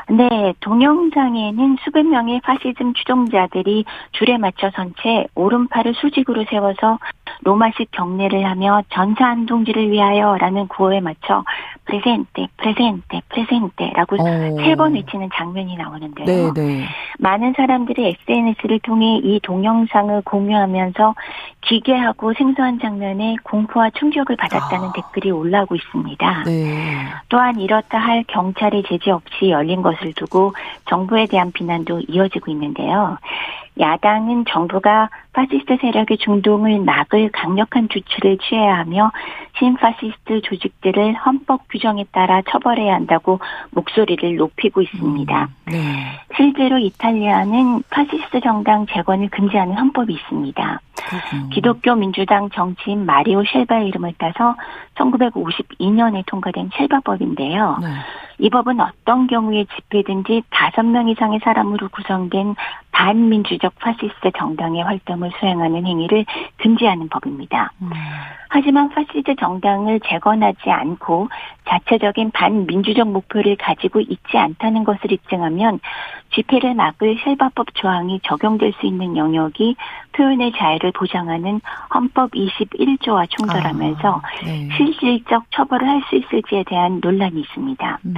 [0.07, 6.99] 네, 동영상에는 수백 명의 파시즘 추종자들이 줄에 맞춰 선 채 오른팔을 수직으로 세워서
[7.41, 11.43] 로마식 경례를 하며 전사 한 동지를 위하여라는 구호에 맞춰
[11.85, 14.63] 프레젠테, 프레젠테, 프레젠테라고 어.
[14.63, 16.25] 세번 외치는 장면이 나오는데요.
[16.25, 16.85] 네, 네.
[17.19, 21.15] 많은 사람들이 SNS를 통해 이 동영상을 공유하면서
[21.61, 24.93] 기괴하고 생소한 장면에 공포와 충격을 받았다는 아.
[24.93, 26.43] 댓글이 올라오고 있습니다.
[26.45, 27.05] 네.
[27.29, 30.53] 또한 이렇다 할 경찰의 제재 없이 열린 것을 두고
[30.89, 33.17] 정부에 대한 비난도 이어지고 있는데요.
[33.79, 39.11] 야당은 정부가 파시스트 세력의 준동을 막을 강력한 조치를 취해야 하며
[39.57, 43.39] 신파시스트 조직들을 헌법 규정에 따라 처벌해야 한다고
[43.71, 45.49] 목소리를 높이고 있습니다.
[45.65, 46.19] 네.
[46.37, 50.79] 실제로 이탈리아는 파시스트 정당 재건을 금지하는 헌법이 있습니다.
[50.95, 51.49] 그렇군요.
[51.49, 54.55] 기독교 민주당 정치인 마리오 쉘바의 이름을 따서
[54.95, 57.77] 1952년에 통과된 쉘바법인데요.
[57.81, 57.87] 네.
[58.39, 62.55] 이 법은 어떤 경우에 집회든지 다섯 명 이상의 사람으로 구성된
[62.95, 66.25] 반민주적 파시스트 정당의 활동을 수행하는 행위를
[66.57, 67.73] 금지하는 법입니다.
[67.81, 67.89] 음.
[68.47, 71.27] 하지만 파시스트 정당을 재건하지 않고
[71.67, 75.81] 자체적인 반민주적 목표를 가지고 있지 않다는 것을 입증하면
[76.33, 79.75] 집회를 막을 쉘바법 조항이 적용될 수 있는 영역이
[80.15, 81.61] 표현의 자유를 보장하는
[81.93, 84.69] 헌법 21조와 충돌하면서 아, 네.
[84.77, 87.99] 실질적 처벌을 할 수 있을지에 대한 논란이 있습니다.
[88.05, 88.13] 음.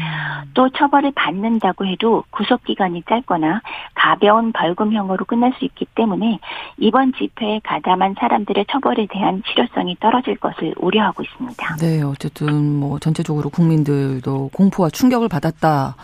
[0.54, 3.62] 또 처벌을 받는다고 해도 구속 기간이 짧거나
[3.94, 6.40] 가벼운 벌금형으로 끝날 수 있기 때문에
[6.78, 11.76] 이번 집회에 가담한 사람들의 처벌에 대한 실효성이 떨어질 것을 우려하고 있습니다.
[11.78, 15.96] 네, 어쨌든 뭐 전체적으로 국민들도 공포와 충격을 받았다.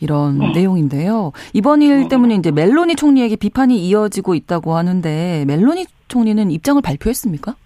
[0.00, 0.52] 이런 네.
[0.52, 1.32] 내용인데요.
[1.52, 5.08] 이번 일 때문에 이제 멜로니 총리에게 비판이 이어지고 있다고 하는데
[5.46, 7.56] 멜로니 총리는 입장을 발표했습니까?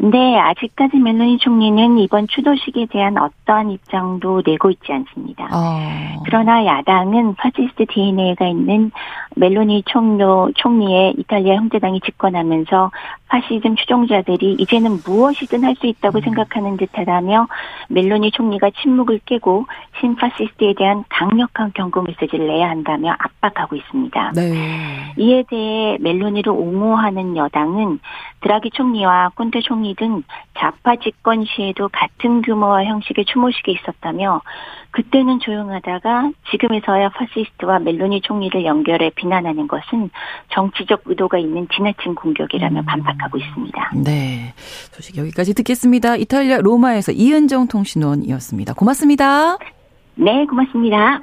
[0.00, 5.48] 네, 아직까지 멜로니 총리는 이번 추도식에 대한 어떠한 입장도 내고 있지 않습니다.
[5.50, 6.16] 아.
[6.24, 8.92] 그러나 야당은 파시스트 DNA가 있는
[9.34, 12.90] 멜로니 총로, 총리의 이탈리아 형제당이 집권하면서
[13.28, 17.46] 파시즘 추종자들이 이제는 무엇이든 할 수 있다고 생각하는 듯하다며
[17.88, 19.66] 멜로니 총리가 침묵을 깨고
[20.00, 24.32] 신파시스트에 대한 강력한 경고 메시지를 내야 한다며 압박하고 있습니다.
[24.34, 25.14] 네.
[25.16, 28.00] 이에 대해 멜로니를 옹호하는 여당은
[28.40, 30.22] 드라기 총리와 콘테 총리 등
[30.58, 34.42] 좌파 집권 시에도 같은 규모와 형식의 추모식이 있었다며
[34.90, 40.10] 그때는 조용하다가 지금에서야 파시스트와 멜로니 총리를 연결해 비난하는 것은
[40.50, 42.84] 정치적 의도가 있는 지나친 공격이라며 음.
[42.86, 43.90] 반박하고 있습니다.
[44.04, 44.54] 네.
[44.56, 46.16] 소식 여기까지 듣겠습니다.
[46.16, 48.74] 이탈리아 로마에서 이은정 통신원이었습니다.
[48.74, 49.58] 고맙습니다.
[50.14, 51.22] 네, 고맙습니다.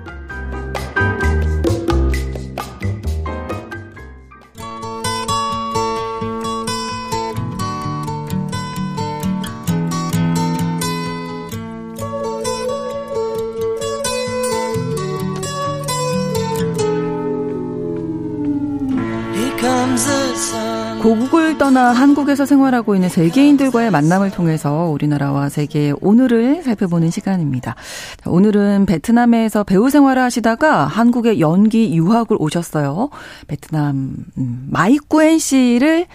[22.11, 27.75] 한국에서 생활하고 있는 세계인들과의 만남을 통해서 우리나라와 세계의 오늘을 살펴보는 시간입니다.
[28.21, 33.09] 자, 오늘은 베트남에서 배우 생활을 하시다가 한국에 연기 유학을 오셨어요.
[33.47, 36.07] 베트남 음, 마이꾸엔 씨를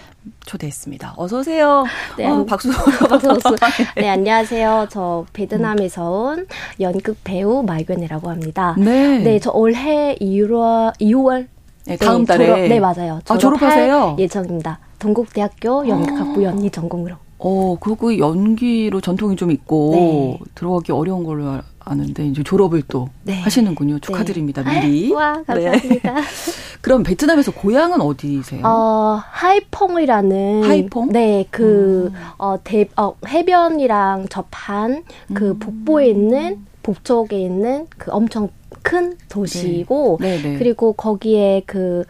[0.45, 1.15] 초대했습니다.
[1.17, 1.83] 어서 오세요.
[2.15, 2.69] 네, 어, 안- 박수.
[3.09, 3.55] 박수.
[3.97, 4.87] 네, 안녕하세요.
[4.91, 6.45] 저 베트남에서 온
[6.79, 8.75] 연극 배우 마이견이라고 합니다.
[8.77, 9.17] 네.
[9.17, 11.47] 네, 저 올해 2월, 2월
[11.87, 12.45] 네, 다음 달에.
[12.45, 13.19] 졸업, 네, 맞아요.
[13.27, 14.15] 아, 졸업할 졸업하세요?
[14.19, 14.79] 예정입니다.
[14.99, 17.15] 동국대학교 연극학부 연기 전공으로.
[17.39, 20.39] 어, 그리고 연기로 전통이 좀 있고 네.
[20.55, 23.39] 들어가기 어려운 걸로 아는데 이제 졸업을 또 네.
[23.41, 23.95] 하시는군요.
[23.95, 23.99] 네.
[24.01, 24.63] 축하드립니다.
[24.63, 24.81] 네.
[24.81, 25.11] 미리.
[25.13, 26.13] 와, 감사합니다.
[26.13, 26.21] 네.
[26.81, 28.61] 그럼 베트남에서 고향은 어디세요?
[28.65, 31.09] 어, 하이퐁이라는 하이퐁?
[31.09, 32.19] 네, 그 음.
[32.37, 35.59] 어, 대, 어, 해변이랑 접한 그 음.
[35.59, 38.49] 북부에 있는 북쪽에 있는 그 엄청
[38.81, 40.37] 큰 도시이고 네.
[40.37, 40.57] 네, 네.
[40.57, 42.03] 그리고 거기에 그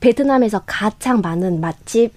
[0.00, 2.12] 베트남에서 가장 많은 맛집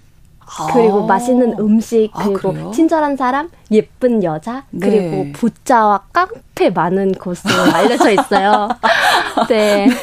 [0.74, 1.08] 그리고 아.
[1.08, 4.90] 맛있는 음식 아, 그리고 아, 친절한 사람 예쁜 여자 네.
[4.90, 8.70] 그리고 부자와 깡패 많은 곳으로 알려져 있어요.
[9.48, 9.88] 네.
[9.88, 9.94] 네.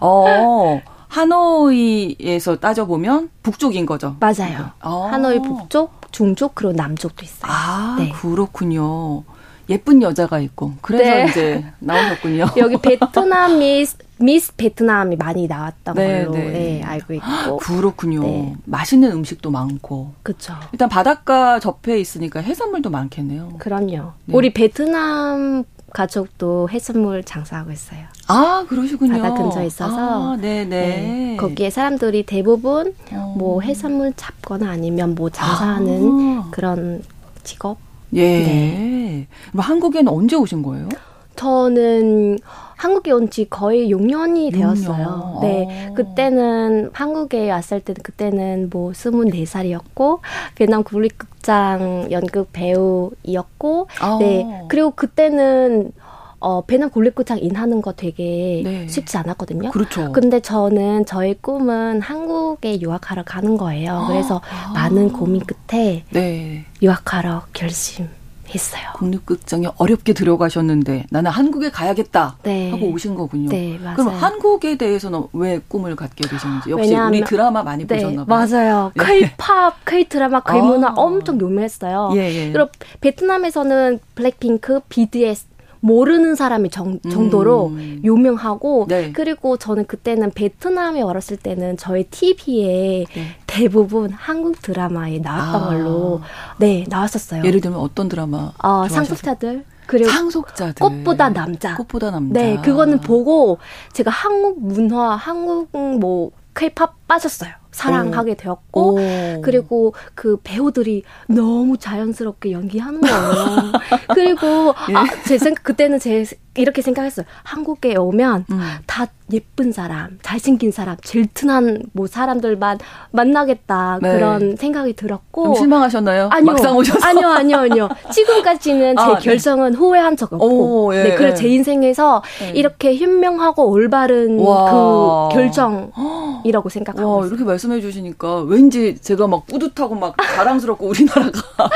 [0.00, 0.80] 어.
[1.08, 4.16] 하노이에서 따져보면 북쪽인 거죠.
[4.20, 4.72] 맞아요.
[4.82, 5.08] 어.
[5.10, 7.50] 하노이 북쪽, 중쪽, 그리고 남쪽도 있어요.
[7.50, 8.10] 아, 네.
[8.10, 9.24] 그렇군요.
[9.68, 11.26] 예쁜 여자가 있고 그래서 네.
[11.28, 12.46] 이제 나오셨군요.
[12.56, 16.50] 여기 베트남 미스 미스 베트남이 많이 나왔던 네, 걸로 네.
[16.50, 18.22] 네, 알고 있고 그렇군요.
[18.22, 18.56] 네.
[18.64, 20.12] 맛있는 음식도 많고.
[20.22, 20.54] 그렇죠.
[20.72, 23.54] 일단 바닷가 접해 있으니까 해산물도 많겠네요.
[23.58, 24.12] 그럼요.
[24.24, 24.34] 네.
[24.34, 28.00] 우리 베트남 가족도 해산물 장사하고 있어요.
[28.26, 29.22] 아, 그러시군요.
[29.22, 30.32] 바다 근처에 있어서.
[30.32, 30.66] 아, 네네.
[30.66, 31.36] 네.
[31.38, 33.34] 거기에 사람들이 대부분 어.
[33.38, 36.48] 뭐 해산물 잡거나 아니면 뭐 장사하는 아.
[36.50, 37.02] 그런
[37.42, 38.22] 직업 예.
[38.22, 39.26] 네.
[39.56, 40.88] 한국에는 언제 오신 거예요?
[41.36, 42.38] 저는
[42.76, 45.38] 한국에 온 지 거의 6년이 되었어요.
[45.38, 45.40] 6년.
[45.42, 45.88] 네.
[45.90, 45.94] 아.
[45.94, 50.20] 그때는 한국에 왔을 때는 그때는 뭐 24살이었고,
[50.54, 54.16] 베트남 국립극장 연극 배우이었고, 아.
[54.20, 54.62] 네.
[54.68, 55.92] 그리고 그때는
[56.40, 58.86] 어, 베트남 국립극장 인하는 거 되게 네.
[58.88, 59.70] 쉽지 않았거든요.
[59.70, 60.12] 그렇죠.
[60.12, 64.04] 근데 저는 저의 꿈은 한국에 유학하러 가는 거예요.
[64.08, 64.72] 그래서 아.
[64.72, 66.64] 많은 고민 끝에 네.
[66.82, 68.08] 유학하러 결심.
[68.54, 68.82] 했어요.
[68.94, 72.70] 국립극장에 어렵게 들어가셨는데 나는 한국에 가야겠다 네.
[72.70, 73.50] 하고 오신 거군요.
[73.50, 73.96] 네, 맞아요.
[73.96, 78.46] 그럼 한국에 대해서는 왜 꿈을 갖게 되셨는지 역시 왜냐하면, 우리 드라마 많이 네, 보셨나 봐요.
[78.48, 78.92] 맞아요.
[78.98, 80.94] K-팝, K-드라마, K-문화 아.
[80.96, 82.12] 엄청 유명했어요.
[82.14, 82.52] 예, 예.
[82.52, 82.70] 그리고
[83.02, 85.47] 베트남에서는 블랙핑크, BTS
[85.80, 88.00] 모르는 사람이 정, 정도로 음.
[88.04, 89.12] 유명하고 네.
[89.12, 93.36] 그리고 저는 그때는 베트남에 어렸을 때는 저희 TV에 네.
[93.46, 95.66] 대부분 한국 드라마에 나왔던 아.
[95.66, 96.20] 걸로
[96.58, 97.44] 네 나왔었어요.
[97.44, 98.52] 예를 들면 어떤 드라마?
[98.58, 99.64] 어, 상속자들.
[99.86, 100.74] 그리고 상속자들.
[100.74, 101.74] 꽃보다 남자.
[101.76, 102.38] 꽃보다 남자.
[102.38, 103.58] 네, 그거는 보고
[103.94, 107.50] 제가 한국 문화, 한국 뭐 케이팝 빠졌어요.
[107.70, 109.40] 사랑하게 되었고 오.
[109.42, 113.72] 그리고 그 배우들이 너무 자연스럽게 연기하는 거예요.
[114.14, 114.94] 그리고 예.
[114.94, 117.24] 아, 제 생각 그때는 제 이렇게 생각했어요.
[117.44, 118.60] 한국에 오면 음.
[118.86, 122.78] 다 예쁜 사람, 잘생긴 사람, 질투난 뭐 사람들만
[123.10, 124.12] 만나겠다 네.
[124.14, 126.28] 그런 생각이 들었고 실망하셨나요?
[126.32, 127.88] 아니요, 막상 오셔서 아니요, 아니요, 아니요.
[128.10, 129.20] 지금까지는 제 아, 네.
[129.20, 129.78] 결정은 네.
[129.78, 131.42] 후회한 적 없고, 오, 예, 네, 그래서 예.
[131.42, 132.52] 제 인생에서 네.
[132.54, 135.28] 이렇게 현명하고 올바른 와.
[135.28, 141.40] 그 결정이라고 생각하고 와, 이렇게 말씀해 주시니까 왠지 제가 막 뿌듯하고 막 자랑스럽고 우리나라가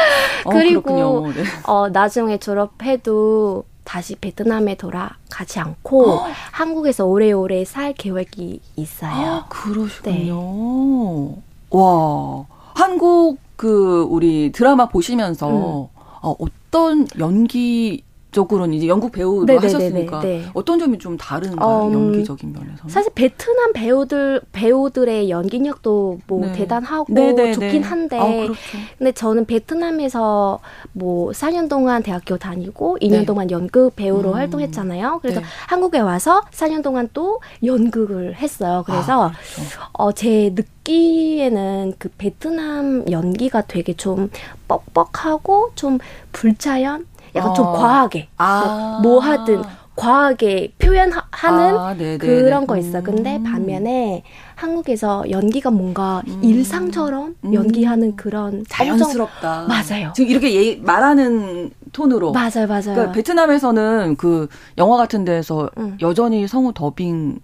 [0.45, 1.45] 어, 그리고 네.
[1.67, 6.27] 어, 나중에 졸업해도 다시 베트남에 돌아가지 않고 어?
[6.53, 9.11] 한국에서 오래오래 살 계획이 있어요.
[9.11, 11.35] 아, 그러시군요.
[11.35, 11.43] 네.
[11.71, 15.87] 와, 한국 그 우리 드라마 보시면서 음.
[16.23, 20.43] 어, 어떤 연기 쪽으로는 이제 영국 배우로 네네네네, 하셨으니까 네.
[20.55, 21.89] 어떤 점이 좀 다른가요?
[21.89, 26.53] 음, 연기적인 면에서 사실 베트남 배우들 배우들의 연기력도 뭐 네.
[26.53, 27.53] 대단하고 네네네.
[27.53, 28.59] 좋긴 한데 아, 그렇죠.
[28.99, 30.61] 근데 저는 베트남에서
[30.93, 33.25] 뭐 4년 동안 대학교 다니고 2년 네.
[33.27, 34.35] 동안 연극 배우로 음.
[34.35, 35.19] 활동했잖아요.
[35.21, 35.47] 그래서 네.
[35.69, 38.83] 한국에 와서 4년 동안 또 연극을 했어요.
[38.87, 39.81] 그래서 아, 그렇죠.
[39.93, 44.31] 어, 제 느끼에는 그 베트남 연기가 되게 좀
[44.69, 45.99] 뻑뻑하고 좀
[46.33, 47.55] 불자연 약간 어.
[47.55, 49.01] 좀 과하게 아.
[49.03, 49.63] 뭐 하든
[49.95, 53.03] 과하게 표현하는 아, 그런 거 있어.
[53.03, 53.45] 근데 음.
[53.45, 54.23] 반면에
[54.55, 56.41] 한국에서 연기가 뭔가 음.
[56.43, 57.55] 일상처럼 음.
[57.55, 59.67] 연기하는 그런 자연스럽다.
[59.69, 60.13] 맞아요.
[60.15, 62.83] 지금 이렇게 예, 말하는 톤으로 맞아요, 맞아요.
[62.85, 65.99] 그러니까 베트남에서는 그 영화 같은 데서 음.
[66.01, 67.41] 여전히 성우 더빙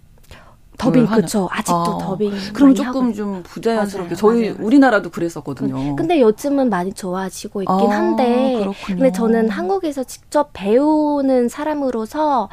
[0.79, 1.49] 더빙 그렇죠.
[1.51, 2.33] 아직도 아, 더빙.
[2.55, 4.65] 그럼 조금 좀 부자연스럽게 맞아요, 저희 맞아요.
[4.67, 5.75] 우리나라도 그랬었거든요.
[5.75, 8.75] 그, 근데 요즘은 많이 좋아지고 있긴 아, 한데 그렇군요.
[8.87, 12.49] 근데 저는 한국에서 직접 배우는 사람으로서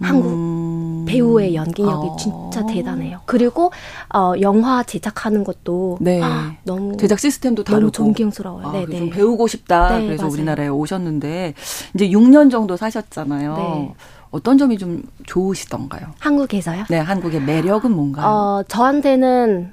[0.00, 1.04] 한국 음.
[1.06, 2.16] 배우의 연기력이 아.
[2.16, 3.20] 진짜 대단해요.
[3.26, 3.70] 그리고
[4.12, 6.20] 어 영화 제작하는 것도 네.
[6.22, 8.66] 아, 너무 제작 시스템도 다르고 너무 존경스러워요.
[8.66, 8.98] 아, 네, 네.
[8.98, 9.98] 좀 배우고 싶다.
[9.98, 10.32] 네, 그래서 맞아요.
[10.34, 11.54] 우리나라에 오셨는데
[11.94, 13.54] 이제 6년 정도 사셨잖아요.
[13.56, 13.94] 네.
[14.34, 16.08] 어떤 점이 좀 좋으시던가요?
[16.18, 16.86] 한국에서요?
[16.90, 18.26] 네, 한국의 매력은 뭔가요?
[18.26, 19.72] 어, 저한테는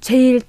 [0.00, 0.40] 제일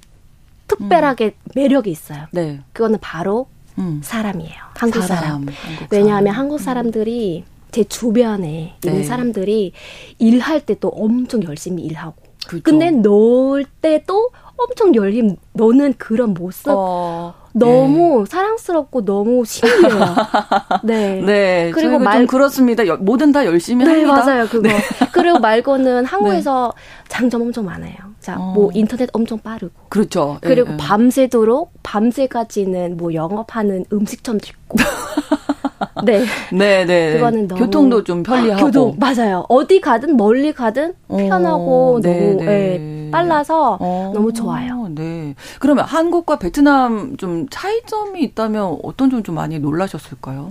[0.68, 1.52] 특별하게 음.
[1.54, 2.26] 매력이 있어요.
[2.32, 2.62] 네.
[2.74, 3.46] 그거는 바로
[3.78, 4.02] 음.
[4.04, 4.56] 사람이에요.
[4.76, 5.24] 한국 사람.
[5.24, 5.46] 사람.
[5.48, 6.40] 한국 왜냐하면 사람.
[6.40, 6.64] 한국 음.
[6.64, 7.52] 사람들이 음.
[7.72, 8.90] 제 주변에 네.
[8.90, 9.74] 있는 사람들이
[10.18, 12.16] 일할 때 또 엄청 열심히 일하고.
[12.48, 12.64] 그렇죠.
[12.64, 18.30] 근데 놀 때도 엄청 열린 너는 그런 모습 어, 너무 네.
[18.30, 20.16] 사랑스럽고 너무 신기해요.
[20.84, 21.22] 네.
[21.22, 21.72] 네.
[21.74, 22.84] 그리고 말 그렇습니다.
[22.96, 24.26] 뭐든 다 열심히 네, 합니다.
[24.26, 24.48] 맞아요.
[24.48, 24.68] 그거.
[24.68, 24.78] 네.
[25.12, 26.82] 그리고 말고는 한국에서 네.
[27.08, 27.96] 장점 엄청 많아요.
[28.20, 28.54] 자, 어.
[28.54, 29.74] 뭐 인터넷 엄청 빠르고.
[29.90, 30.38] 그렇죠.
[30.42, 30.78] 그리고 예, 예.
[30.78, 34.78] 밤새도록 밤새까지는 뭐 영업하는 음식점도 있고.
[36.06, 36.24] 네.
[36.52, 37.14] 네, 네.
[37.14, 38.66] 그거는 너무 교통도 좀 편리하고.
[38.66, 39.46] 교통 맞아요.
[39.50, 42.46] 어디 가든 멀리 가든 어, 편하고 네, 너무 네.
[42.46, 44.88] 네, 빨라서 어, 너무 좋아요.
[44.90, 45.36] 네.
[45.60, 50.50] 그러면 한국과 베트남 좀 차이점이 있다면 어떤 점 좀 많이 놀라셨을까요?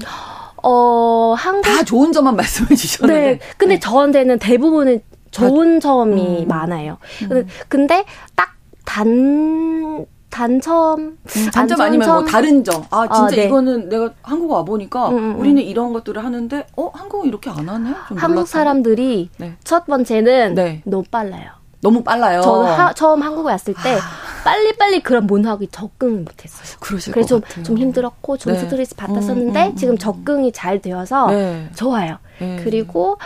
[0.63, 3.21] 어, 한국 다 좋은 점만 말씀해 주셨는데.
[3.21, 3.39] 네.
[3.57, 3.81] 근데 네.
[3.81, 6.49] 저한테는 대부분은 좋은 점이 음.
[6.49, 6.99] 많아요.
[7.31, 7.47] 음.
[7.69, 8.05] 근데
[8.37, 12.83] 딱 단 단점, 음, 단점 아니면 뭐 다른 점.
[12.91, 13.47] 아 진짜 아, 네.
[13.47, 17.51] 이거는 내가 한국 와 보니까 음, 음, 음, 우리는 이런 것들을 하는데 어 한국은 이렇게
[17.51, 17.91] 안 하네.
[18.17, 19.57] 한국 사람들이 네.
[19.63, 20.83] 첫 번째는 네.
[20.87, 21.51] 너무 빨라요.
[21.81, 22.41] 너무 빨라요.
[22.41, 24.01] 저는 하, 처음 한국에 왔을 때 아.
[24.45, 26.79] 빨리 빨리 그런 문화에 적응을 못했어요.
[26.81, 27.65] 그러실 그래서 좀, 같아요.
[27.65, 28.59] 좀 힘들었고 좀 네.
[28.59, 31.69] 스트레스 받았었는데 음, 음, 지금 적응이 잘 되어서 네.
[31.75, 32.19] 좋아요.
[32.41, 32.61] 네.
[32.65, 33.19] 그리고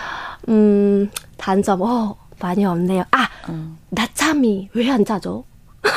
[0.49, 3.05] 음 단점 어 많이 없네요.
[3.11, 3.29] 아
[3.91, 5.45] 나참이 왜 안 자죠?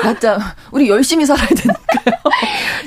[0.04, 0.40] 낮잠
[0.72, 2.15] 우리 열심히 살아야 되니까요.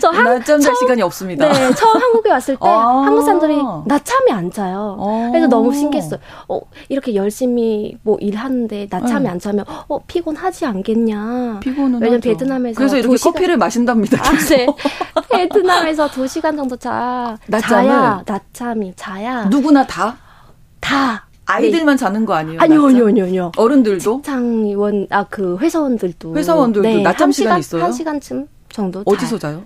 [0.00, 1.50] 저 한, 낮잠 잘 시간이 없습니다.
[1.50, 3.56] 네, 처음 한국에 왔을 때 아~ 한국 사람들이
[3.86, 4.96] 낮잠이 안 자요.
[5.00, 6.20] 아~ 그래서 너무 신기했어요.
[6.48, 9.30] 어, 이렇게 열심히 뭐 일하는데 낮잠이 네.
[9.30, 11.60] 안 자면 어 피곤하지 않겠냐.
[11.60, 12.30] 피곤은 왜냐면 하죠.
[12.30, 13.32] 베트남에서 그래서 이렇게 시간...
[13.32, 14.22] 커피를 마신답니다.
[14.22, 14.66] 아, 네.
[15.30, 17.36] 베트남에서 2 시간 정도 자.
[17.46, 17.88] 낮잠을?
[17.88, 19.44] 자야 낮잠이 자야.
[19.44, 20.16] 누구나 다?
[20.80, 21.28] 다.
[21.48, 21.98] 아이들만 네.
[21.98, 22.60] 자는 거 아니에요?
[22.60, 23.52] 아니요, 아니요, 아니요, 아니요.
[23.56, 24.22] 어른들도?
[24.22, 26.36] 직장원, 아, 그 회사원들도.
[26.36, 27.84] 회사원들도 네, 낮잠 시간 있어요?
[27.84, 29.02] 한 시간쯤 정도.
[29.06, 29.52] 어디서 자.
[29.52, 29.64] 요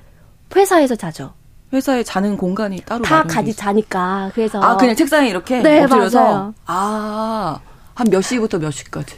[0.54, 1.34] 회사에서 자죠.
[1.72, 6.52] 회사에 자는 공간이 따로 다 같이 자니까 그래서 아 그냥 책상에 이렇게 네, 엎드려서.
[6.66, 7.58] 아한
[8.10, 9.16] 몇 시부터 몇 시까지?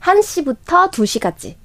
[0.00, 1.56] 1시부터 2시까지.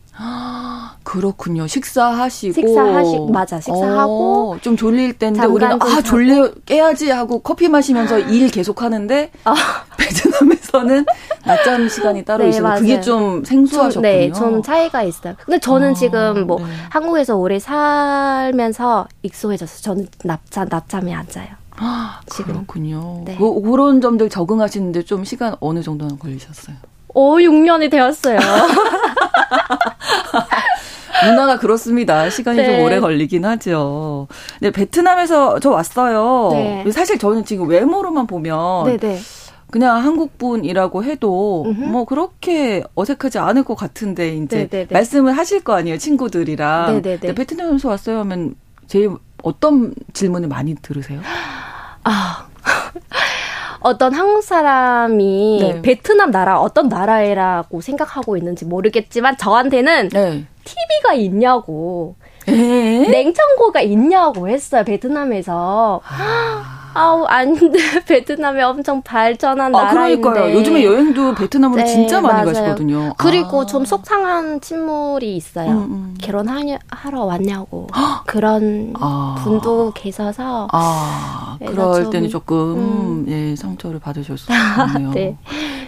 [1.04, 1.68] 그렇군요.
[1.68, 3.60] 식사하시고 식사하시 맞아.
[3.60, 9.32] 식사하고 어, 좀 졸릴 때인데 우리는 아 졸려 깨야지 하고 커피 마시면서 일 계속 하는데
[9.44, 9.54] 아.
[9.98, 11.06] 베트남에서는
[11.46, 12.80] 낮잠 시간이 따로 네, 있어서 맞아요.
[12.80, 14.02] 그게 좀 생소하셨군요.
[14.02, 15.36] 네, 좀 차이가 있어요.
[15.46, 16.66] 근데 저는 아, 지금 뭐 네.
[16.90, 19.82] 한국에서 오래 살면서 익숙해졌어요.
[19.82, 21.50] 저는 낮잠 낮잠이 안 자요.
[21.78, 22.54] 아, 지금.
[22.54, 23.22] 그렇군요.
[23.26, 23.36] 네.
[23.38, 26.76] 그, 그런 점들 적응하시는데 좀 시간 어느 정도나 걸리셨어요?
[27.16, 28.40] 5, 6년이 되었어요.
[31.26, 32.30] 문화가 그렇습니다.
[32.30, 32.66] 시간이 네.
[32.66, 34.28] 좀 오래 걸리긴 하죠.
[34.60, 36.50] 네, 베트남에서 저 왔어요.
[36.52, 36.92] 네.
[36.92, 38.98] 사실 저는 지금 외모로만 보면 네네.
[38.98, 39.20] 네.
[39.72, 41.82] 그냥 한국 분이라고 해도 음흠.
[41.86, 44.68] 뭐 그렇게 어색하지 않을 것 같은데 이제.
[44.70, 44.88] 네, 네.
[44.92, 47.02] 말씀을 하실 거 아니에요 친구들이랑.
[47.02, 47.34] 네네네.
[47.34, 48.56] 베트남에서 왔어요 하면
[48.88, 49.12] 제일
[49.42, 51.22] 어떤 질문을 많이 들으세요?
[52.04, 52.46] 아
[53.84, 55.82] 어떤 한국 사람이 네.
[55.82, 60.46] 베트남 나라 어떤 나라라고 생각하고 있는지 모르겠지만 저한테는 네.
[60.64, 62.16] TV가 있냐고
[62.48, 62.52] 에?
[62.52, 66.02] 냉장고가 있냐고 했어요 베트남에서.
[66.04, 66.83] 아.
[66.94, 70.22] 아우 아닌데 베트남이 엄청 발전한 아, 나라인데.
[70.22, 70.56] 그러니까요.
[70.58, 72.46] 요즘에 여행도 베트남으로 네, 진짜 많이 맞아요.
[72.48, 73.14] 가시거든요.
[73.18, 73.66] 그리고 아.
[73.66, 75.72] 좀 속상한 친물이 있어요.
[75.72, 76.16] 음, 음.
[76.22, 77.88] 결혼하러 왔냐고
[78.28, 79.36] 그런 아.
[79.44, 80.68] 분도 계셔서.
[80.72, 83.26] 아 그럴 때는 조금 음.
[83.28, 85.12] 예 상처를 받으셨었네요.
[85.14, 85.38] 네.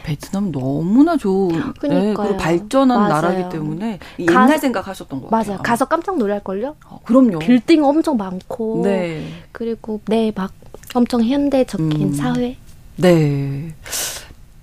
[0.04, 3.14] 베트남 너무나 좋은 네, 그리고 발전한 맞아요.
[3.14, 5.54] 나라기 때문에 옛날 가, 생각하셨던 것 같아요.
[5.54, 5.64] 맞아요.
[5.64, 6.76] 가서 깜짝 놀랄 걸요.
[6.88, 7.40] 어, 그럼요.
[7.40, 8.82] 빌딩 엄청 많고.
[8.84, 9.26] 네.
[9.52, 10.52] 그리고 네막
[10.96, 12.14] 엄청 현대적인 음.
[12.14, 12.56] 사회.
[12.98, 13.74] 네.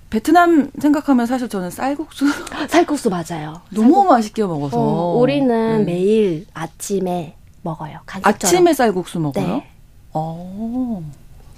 [0.09, 2.25] 베트남 생각하면 사실 저는 쌀국수.
[2.69, 3.61] 쌀국수 맞아요.
[3.71, 4.07] 너무 쌀국...
[4.09, 4.77] 맛있게 먹어서.
[4.79, 5.93] 어, 우리는 네.
[5.93, 7.99] 매일 아침에 먹어요.
[8.05, 8.35] 간식처럼.
[8.35, 9.47] 아침에 쌀국수 먹어요?
[9.47, 9.67] 네.
[10.13, 11.03] 어.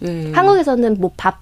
[0.04, 0.32] 예.
[0.32, 1.40] 한국에서는 뭐 밥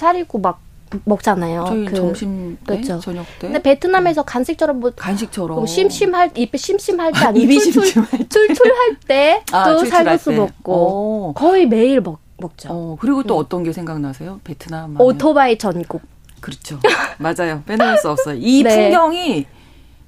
[0.00, 0.60] 차리고 막
[1.04, 1.66] 먹잖아요.
[1.68, 2.98] 저희 그, 점심 때, 그렇죠.
[3.00, 3.46] 저녁 때.
[3.48, 7.84] 근데 베트남에서 간식처럼 뭐 간식처럼 뭐 심심할 입에 심심할 때 아니면 출출
[8.28, 11.30] 출출할 때또 아, 쌀국수 먹고 오.
[11.30, 11.32] 어.
[11.34, 12.18] 거의 매일 먹.
[12.40, 12.68] 먹죠.
[12.70, 13.40] 어, 그리고 또 음.
[13.40, 14.40] 어떤 게 생각나세요?
[14.44, 15.00] 베트남.
[15.00, 16.02] 오토바이 전국.
[16.40, 16.78] 그렇죠.
[17.18, 17.62] 맞아요.
[17.66, 18.36] 빼놓을 수 없어요.
[18.40, 18.84] 이 네.
[18.90, 19.46] 풍경이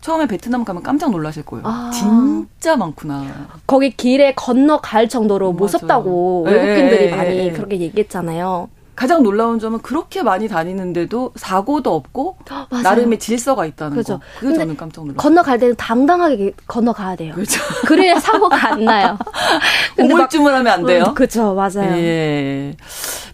[0.00, 1.64] 처음에 베트남 가면 깜짝 놀라실 거예요.
[1.66, 1.90] 아.
[1.92, 3.24] 진짜 많구나.
[3.66, 6.56] 거기 길에 건너갈 정도로 어, 무섭다고 맞아요.
[6.58, 7.16] 외국인들이 네.
[7.16, 8.68] 많이 그렇게 얘기했잖아요.
[8.94, 12.36] 가장 놀라운 점은 그렇게 많이 다니는데도 사고도 없고
[12.70, 12.82] 맞아요.
[12.82, 14.18] 나름의 질서가 있다는 그렇죠.
[14.18, 14.24] 거.
[14.40, 15.16] 그게 저는 깜짝 놀랐어요.
[15.16, 17.34] 건너갈 때는 당당하게 건너가야 돼요.
[17.34, 17.60] 그렇죠.
[17.86, 19.18] 그래야 사고가 안 나요.
[19.98, 21.04] 우물쭈물하면 안 돼요.
[21.08, 21.92] 음, 그렇죠, 맞아요.
[21.96, 22.76] 예.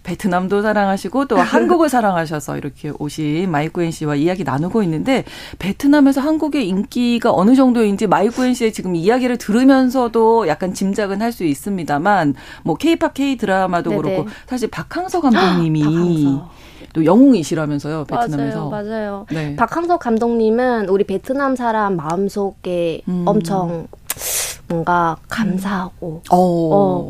[0.03, 5.23] 베트남도 사랑하시고 또 한국을 사랑하셔서 이렇게 오신 마이구엔 씨와 이야기 나누고 있는데
[5.59, 12.33] 베트남에서 한국의 인기가 어느 정도인지 마이구엔 씨의 지금 이야기를 들으면서도 약간 짐작은 할 수 있습니다만
[12.63, 14.01] 뭐 케이팝 K 드라마도 네네.
[14.01, 16.49] 그렇고 사실 박항서 감독님 이 박항서.
[16.93, 18.69] 또 영웅이시라면서요 베트남에서.
[18.69, 19.25] 맞아요, 맞아요.
[19.31, 19.55] 네.
[19.55, 23.23] 박항석 감독님은 우리 베트남 사람 마음속에 음.
[23.27, 23.87] 엄청
[24.67, 26.29] 뭔가 감사하고 음.
[26.31, 27.09] 어,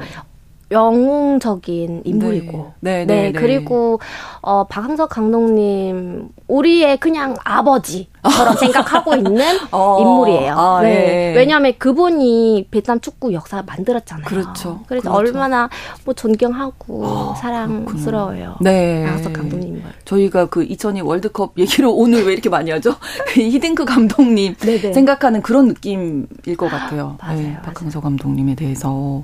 [0.72, 2.74] 영웅적인 인물이고.
[2.82, 3.06] 네.
[3.06, 3.39] 네, 네, 네, 네.
[3.39, 4.00] 그리고
[4.41, 10.53] 어 박항석 감독님 우리의 그냥 아버지 처럼 생각하고 있는 어, 인물이에요.
[10.53, 11.32] 아, 네.
[11.34, 11.38] 예.
[11.38, 14.26] 왜냐하면 그분이 베트남 축구 역사 만들었잖아요.
[14.26, 14.82] 그렇죠.
[14.88, 15.13] 그래서 그렇죠.
[15.13, 15.70] 얼마나
[16.05, 18.57] 뭐 존경하고 어, 사랑스러워요.
[18.61, 19.03] 네.
[19.05, 19.82] 박항석 감독님을.
[20.05, 22.95] 저희가 그 2002 월드컵 얘기로 오늘 왜 이렇게 많이 하죠?
[23.28, 24.93] 그 히딩크 감독님 네네.
[24.93, 27.17] 생각하는 그런 느낌일 것 같아요.
[27.22, 27.38] 맞아요.
[27.38, 29.24] 네, 박항석 감독님에 대해서.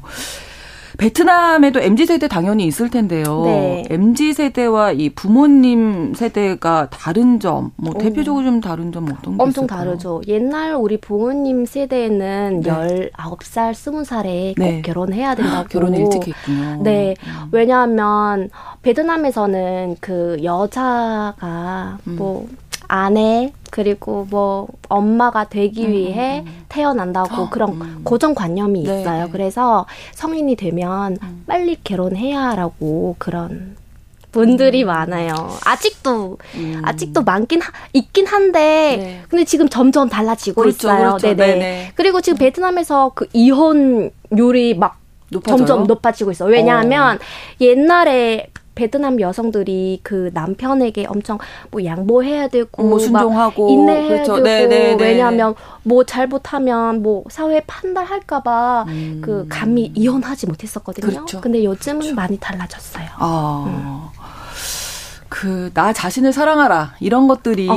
[0.98, 3.44] 베트남에도 MZ 세대 당연히 있을 텐데요.
[3.46, 3.84] 네.
[3.90, 7.98] MZ 세대와 이 부모님 세대가 다른 점, 뭐 오.
[7.98, 9.86] 대표적으로 좀 다른 점 어떤 게 엄청 있을까요?
[9.86, 10.22] 다르죠.
[10.28, 13.10] 옛날 우리 부모님 세대에는 네.
[13.12, 14.82] 19살, 20살에 꼭 네.
[14.82, 15.68] 결혼해야 된다고.
[15.68, 16.82] 결혼 일찍 했군요.
[16.84, 17.16] 네.
[17.26, 17.50] 음.
[17.52, 18.50] 왜냐하면
[18.82, 22.16] 베트남에서는 그 여자가 음.
[22.18, 22.48] 뭐
[22.88, 26.66] 아내 그리고 뭐 엄마가 되기 음, 위해 음, 음.
[26.70, 28.02] 태어난다고 어, 그런 음.
[28.04, 29.26] 고정관념이 네, 있어요.
[29.26, 29.32] 네.
[29.32, 31.44] 그래서 성인이 되면 음.
[31.48, 33.76] 빨리 결혼해야라고 그런
[34.32, 34.88] 분들이 음.
[34.88, 35.34] 많아요.
[35.66, 36.38] 아직도
[36.84, 39.22] 아직도 많긴 하, 있긴 한데 네.
[39.30, 41.08] 근데 지금 점점 달라지고 그렇죠, 있어요.
[41.10, 41.28] 그렇죠.
[41.28, 41.36] 네네.
[41.36, 41.92] 네네.
[41.96, 44.98] 그리고 지금 베트남에서 그 이혼 율이 막
[45.30, 45.58] 높아져요?
[45.58, 46.46] 점점 높아지고 있어.
[46.46, 47.20] 요 왜냐하면 어.
[47.62, 51.38] 옛날에 베트남 여성들이 그 남편에게 엄청
[51.72, 54.36] 뭐 양보해야 되고 뭐 순종하고 인내해야 그렇죠.
[54.36, 55.04] 되고 네네네.
[55.04, 59.22] 왜냐하면 뭐 잘못하면 뭐 사회 판단할까봐 음.
[59.24, 61.08] 그 감히 이혼하지 못했었거든요.
[61.08, 61.42] 그렇죠.
[61.42, 62.16] 근데 요즘은 그렇죠.
[62.16, 63.08] 많이 달라졌어요.
[63.18, 64.12] 아.
[64.12, 64.25] 음.
[65.36, 67.76] 그 나 자신을 사랑하라 이런 것들이 어.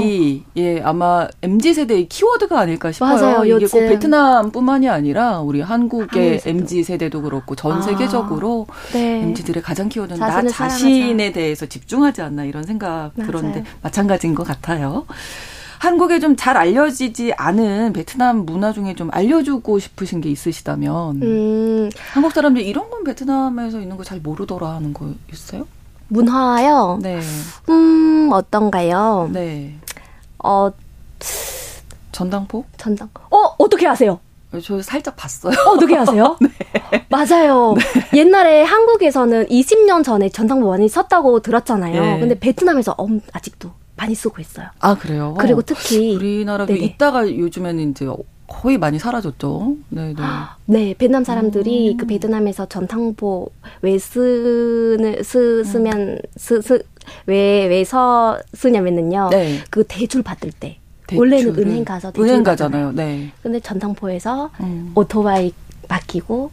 [0.56, 3.14] 예 아마 mz 세대의 키워드가 아닐까 싶어요.
[3.20, 3.68] 맞아요, 이게 요즘.
[3.68, 7.80] 꼭 베트남뿐만이 아니라 우리 한국의 mz 세대도 그렇고 전 아.
[7.82, 9.22] 세계적으로 네.
[9.24, 11.32] mz들의 가장 키워드는 나 자신에 사랑하자.
[11.32, 13.26] 대해서 집중하지 않나 이런 생각 맞아요.
[13.26, 15.04] 그런데 마찬가지인 것 같아요.
[15.80, 21.90] 한국에 좀 잘 알려지지 않은 베트남 문화 중에 좀 알려주고 싶으신 게 있으시다면 음.
[22.12, 25.66] 한국 사람들 이런 건 베트남에서 있는 거 잘 모르더라 하는 거 있어요?
[26.08, 26.98] 문화요?
[27.02, 27.20] 네.
[27.68, 29.30] 음, 어떤가요?
[29.32, 29.74] 네.
[30.42, 30.70] 어,
[32.12, 32.64] 전당포?
[32.76, 33.08] 전당.
[33.30, 34.20] 어, 어떻게 아세요?
[34.62, 35.52] 저 살짝 봤어요.
[35.52, 36.36] 어, 어떻게 아세요?
[36.40, 36.48] 네.
[37.10, 37.74] 맞아요.
[38.12, 38.18] 네.
[38.18, 42.00] 옛날에 한국에서는 20년 전에 전당포 많이 썼다고 들었잖아요.
[42.00, 42.20] 네.
[42.20, 44.68] 근데 베트남에서 엄, 아직도 많이 쓰고 있어요.
[44.80, 45.34] 아, 그래요?
[45.38, 46.16] 그리고 특히.
[46.16, 46.84] 우리나라도 네네.
[46.86, 48.08] 있다가 요즘에는 이제
[48.48, 49.76] 거의 많이 사라졌죠.
[49.90, 50.22] 네, 네.
[50.64, 51.96] 네, 베트남 사람들이 음.
[51.98, 53.50] 그 베트남에서 전탕보
[53.82, 56.82] 왜 쓰는 쓰 쓰면 쓰쓰
[57.26, 59.28] 왜왜서 쓰냐면은요.
[59.30, 59.58] 네.
[59.70, 61.18] 그 대출 받을 때 대출을.
[61.18, 62.92] 원래는 은행 가서 대출 은행 가잖아요.
[62.92, 63.30] 네.
[63.42, 64.92] 근데 전탕포에서 음.
[64.94, 65.52] 오토바이
[65.88, 66.50] 맡기고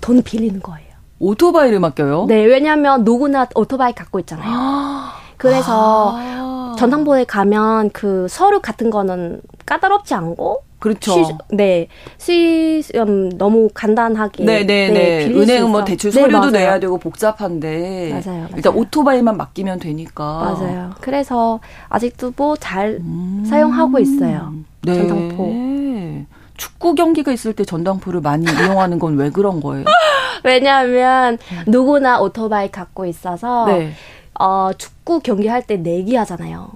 [0.00, 0.86] 돈 빌리는 거예요.
[1.18, 2.26] 오토바이를 맡겨요?
[2.26, 4.50] 네, 왜냐하면 누구나 오토바이 갖고 있잖아요.
[5.38, 6.74] 그래서 아.
[6.78, 11.24] 전당포에 가면 그 서류 같은 거는 까다롭지 않고 그렇죠.
[11.24, 11.88] 쉬, 네.
[12.18, 14.88] 시 음, 너무 간단하게 네네네.
[14.92, 15.34] 네, 네.
[15.34, 18.48] 은행은 뭐 대출 네, 서류도 네, 내야 되고 복잡한데 맞아요, 맞아요.
[18.56, 20.90] 일단 오토바이만 맡기면 되니까 맞아요.
[21.00, 23.44] 그래서 아직도 뭐잘 음.
[23.48, 24.52] 사용하고 있어요.
[24.82, 24.94] 네.
[24.94, 26.26] 전당포.
[26.56, 29.84] 축구 경기가 있을 때 전당포를 많이 이용하는 건 왜 그런 거예요?
[30.44, 33.92] 왜냐하면 누구나 오토바이 갖고 있어서 네.
[34.38, 36.68] 어, 축구 경기 할 때 내기 하잖아요.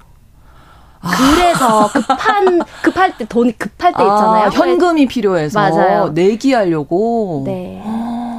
[1.00, 4.44] 그래서 급한 급할 때 돈이 급할 때 아, 있잖아요.
[4.44, 6.08] 아, 현금이 필요해서 맞아요.
[6.10, 7.44] 내기하려고.
[7.46, 7.82] 네.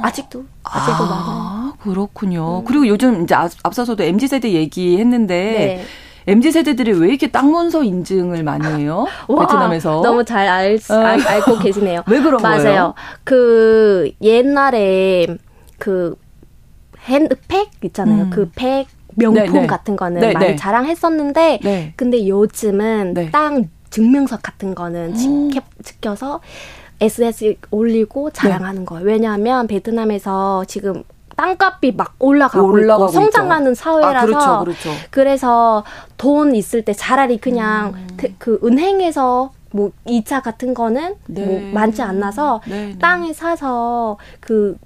[0.02, 1.74] 아직도 아직도 아, 많아요.
[1.82, 2.60] 그렇군요.
[2.60, 2.64] 음.
[2.64, 5.84] 그리고 요즘 이제 앞서서도 mz 세대 얘기했는데 네.
[6.26, 9.06] MZ 세대들이 왜 이렇게 땅 문서 인증을 많이 해요?
[9.26, 10.94] 와, 베트남에서 너무 잘 알, 어.
[10.94, 12.02] 알, 알고 계시네요.
[12.06, 12.58] 왜 그런 맞아요.
[12.58, 12.74] 거예요?
[12.74, 12.94] 맞아요.
[13.24, 15.26] 그 옛날에
[15.78, 16.16] 그
[17.06, 18.24] 핸드팩 있잖아요.
[18.24, 18.30] 음.
[18.30, 19.60] 그팩 명품 네네.
[19.60, 19.66] 네.
[19.66, 20.32] 같은 거는 네네.
[20.32, 20.56] 많이 네.
[20.56, 21.92] 자랑했었는데 네.
[21.96, 23.30] 근데 요즘은 네.
[23.30, 26.40] 땅 증명서 같은 거는 지켜, 지켜서
[27.00, 28.84] SNS에 올리고 자랑하는 네.
[28.86, 29.04] 거예요.
[29.04, 31.02] 왜냐하면 베트남에서 지금
[31.36, 33.82] 땅값이 막 올라가고, 올라가고 있고 성장하는 있죠.
[33.82, 34.90] 사회라서 아, 그렇죠, 그렇죠.
[35.10, 35.84] 그래서
[36.16, 38.34] 돈 있을 때 차라리 그냥 음.
[38.38, 41.44] 그 은행에서 뭐 이자 같은 거는 네.
[41.44, 44.76] 뭐 많지 않나서 네, 땅에 사서 그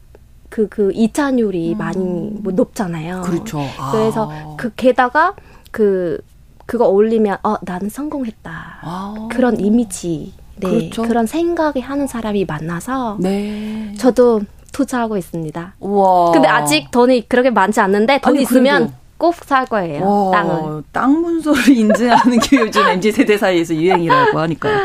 [0.48, 1.78] 그, 그, 이차율이 음.
[1.78, 3.22] 많이 뭐 높잖아요.
[3.22, 3.60] 그렇죠.
[3.92, 4.54] 그래서 아.
[4.56, 5.34] 그, 게다가
[5.70, 6.20] 그,
[6.66, 8.78] 그거 올리면, 어, 나는 성공했다.
[8.82, 9.28] 아.
[9.30, 10.32] 그런 이미지.
[10.56, 10.68] 네.
[10.68, 11.02] 그렇죠.
[11.02, 13.16] 그런 생각이 하는 사람이 많아서.
[13.20, 13.92] 네.
[13.98, 14.42] 저도
[14.72, 15.74] 투자하고 있습니다.
[15.78, 16.30] 와.
[16.32, 19.05] 근데 아직 돈이 그렇게 많지 않는데, 돈 아니, 있으면 그래도.
[19.18, 20.04] 꼭 살 거예요.
[20.04, 20.82] 와, 땅을.
[20.92, 24.78] 땅 문서를 인증하는 게 요즘 MZ 세대 사이에서 유행이라고 하니까요.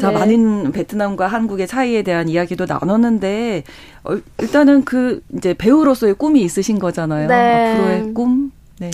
[0.00, 0.14] 자, 네.
[0.14, 3.64] 많은 베트남과 한국의 차이에 대한 이야기도 나눴는데
[4.04, 7.28] 어, 일단은 그 이제 배우로서의 꿈이 있으신 거잖아요.
[7.28, 7.72] 네.
[7.72, 8.90] 앞으로의 꿈 네,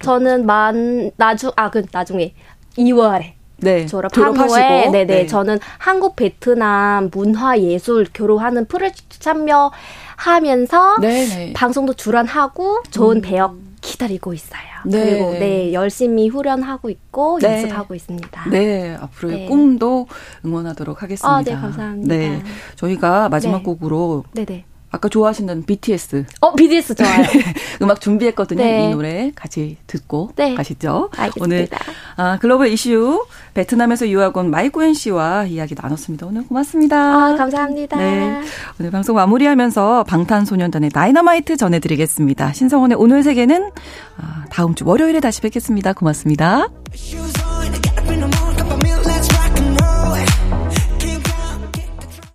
[0.00, 2.34] 저는 만 나중 아 그 나중에
[2.76, 5.26] 2월에 네, 졸업한 후에 네네 네.
[5.26, 11.26] 저는 한국 베트남 문화 예술 교류하는 프로젝트 참여하면서 네네.
[11.26, 11.52] 네.
[11.54, 13.20] 방송도 주관하고 좋은 음.
[13.20, 14.60] 배역 기다리고 있어요.
[14.84, 15.04] 네.
[15.04, 17.62] 그리고 네 열심히 후련하고 있고 네.
[17.62, 18.50] 연습하고 있습니다.
[18.50, 19.46] 네 앞으로의 네.
[19.46, 20.06] 꿈도
[20.44, 21.28] 응원하도록 하겠습니다.
[21.28, 22.14] 아, 네 감사합니다.
[22.14, 22.42] 네
[22.76, 23.62] 저희가 마지막 네.
[23.64, 24.64] 곡으로 네네.
[24.90, 26.24] 아까 좋아하시는 BTS.
[26.40, 27.24] 어, BTS 좋아요.
[27.82, 28.62] 음악 준비했거든요.
[28.62, 28.88] 네.
[28.88, 30.54] 이 노래 같이 듣고 네.
[30.54, 31.10] 가시죠.
[31.16, 31.44] 알겠습니다.
[31.44, 31.68] 오늘
[32.16, 36.26] 아, 글로벌 이슈 베트남에서 유학 온 마이구엔 씨와 이야기 나눴습니다.
[36.26, 36.96] 오늘 고맙습니다.
[36.96, 37.96] 아, 감사합니다.
[37.96, 38.40] 네.
[38.80, 42.52] 오늘 방송 마무리하면서 방탄소년단의 다이너마이트 전해드리겠습니다.
[42.52, 43.70] 신성원의 오늘 세계는
[44.16, 45.92] 아, 다음 주 월요일에 다시 뵙겠습니다.
[45.92, 46.68] 고맙습니다.